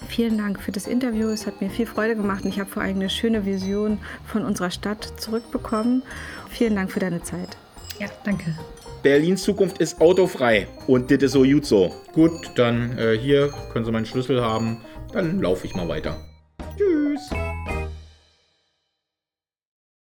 Vielen 0.08 0.36
Dank 0.36 0.60
für 0.60 0.72
das 0.72 0.86
Interview. 0.86 1.28
Es 1.28 1.46
hat 1.46 1.60
mir 1.60 1.70
viel 1.70 1.86
Freude 1.86 2.16
gemacht 2.16 2.44
und 2.44 2.50
ich 2.50 2.58
habe 2.58 2.68
vor 2.68 2.82
allem 2.82 2.96
eine 2.96 3.08
schöne 3.08 3.46
Vision 3.46 3.98
von 4.26 4.44
unserer 4.44 4.70
Stadt 4.70 5.12
zurückbekommen. 5.18 6.02
Vielen 6.50 6.74
Dank 6.74 6.90
für 6.90 7.00
deine 7.00 7.22
Zeit. 7.22 7.56
Ja, 7.98 8.08
danke. 8.24 8.54
Berlins 9.02 9.42
Zukunft 9.44 9.78
ist 9.78 10.00
autofrei. 10.00 10.66
Und 10.86 11.10
das 11.10 11.22
ist 11.22 11.32
so 11.32 11.42
gut 11.42 11.64
so. 11.64 11.94
Gut, 12.12 12.32
dann 12.56 12.98
äh, 12.98 13.16
hier 13.16 13.50
können 13.72 13.84
Sie 13.84 13.92
meinen 13.92 14.06
Schlüssel 14.06 14.42
haben. 14.42 14.78
Dann 15.12 15.40
laufe 15.40 15.66
ich 15.66 15.74
mal 15.74 15.88
weiter. 15.88 16.29